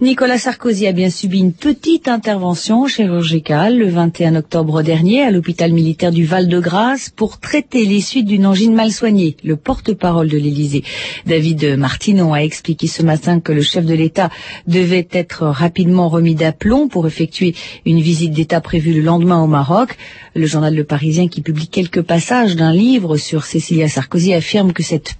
Nicolas 0.00 0.38
Sarkozy 0.38 0.86
a 0.86 0.92
bien 0.92 1.10
subi 1.10 1.40
une 1.40 1.52
petite 1.52 2.06
intervention 2.28 2.86
chirurgicale 2.86 3.78
le 3.78 3.88
21 3.88 4.36
octobre 4.36 4.82
dernier 4.82 5.22
à 5.22 5.30
l'hôpital 5.30 5.72
militaire 5.72 6.12
du 6.12 6.26
Val-de-Grâce 6.26 7.08
pour 7.08 7.40
traiter 7.40 7.86
les 7.86 8.02
suites 8.02 8.26
d'une 8.26 8.44
angine 8.44 8.74
mal 8.74 8.92
soignée. 8.92 9.38
Le 9.42 9.56
porte-parole 9.56 10.28
de 10.28 10.36
l'Élysée, 10.36 10.84
David 11.24 11.78
Martinon, 11.78 12.34
a 12.34 12.40
expliqué 12.40 12.86
ce 12.86 13.02
matin 13.02 13.40
que 13.40 13.52
le 13.52 13.62
chef 13.62 13.86
de 13.86 13.94
l'État 13.94 14.28
devait 14.66 15.08
être 15.10 15.44
rapidement 15.44 16.10
remis 16.10 16.34
d'aplomb 16.34 16.88
pour 16.88 17.06
effectuer 17.06 17.54
une 17.86 18.02
visite 18.02 18.32
d'État 18.32 18.60
prévue 18.60 18.92
le 18.92 19.00
lendemain 19.00 19.42
au 19.42 19.46
Maroc. 19.46 19.96
Le 20.34 20.44
journal 20.44 20.74
Le 20.74 20.84
Parisien, 20.84 21.28
qui 21.28 21.40
publie 21.40 21.68
quelques 21.68 22.02
passages 22.02 22.56
d'un 22.56 22.74
livre 22.74 23.16
sur 23.16 23.46
Cécilia 23.46 23.88
Sarkozy, 23.88 24.34
affirme 24.34 24.74
que 24.74 24.82
cette 24.82 25.14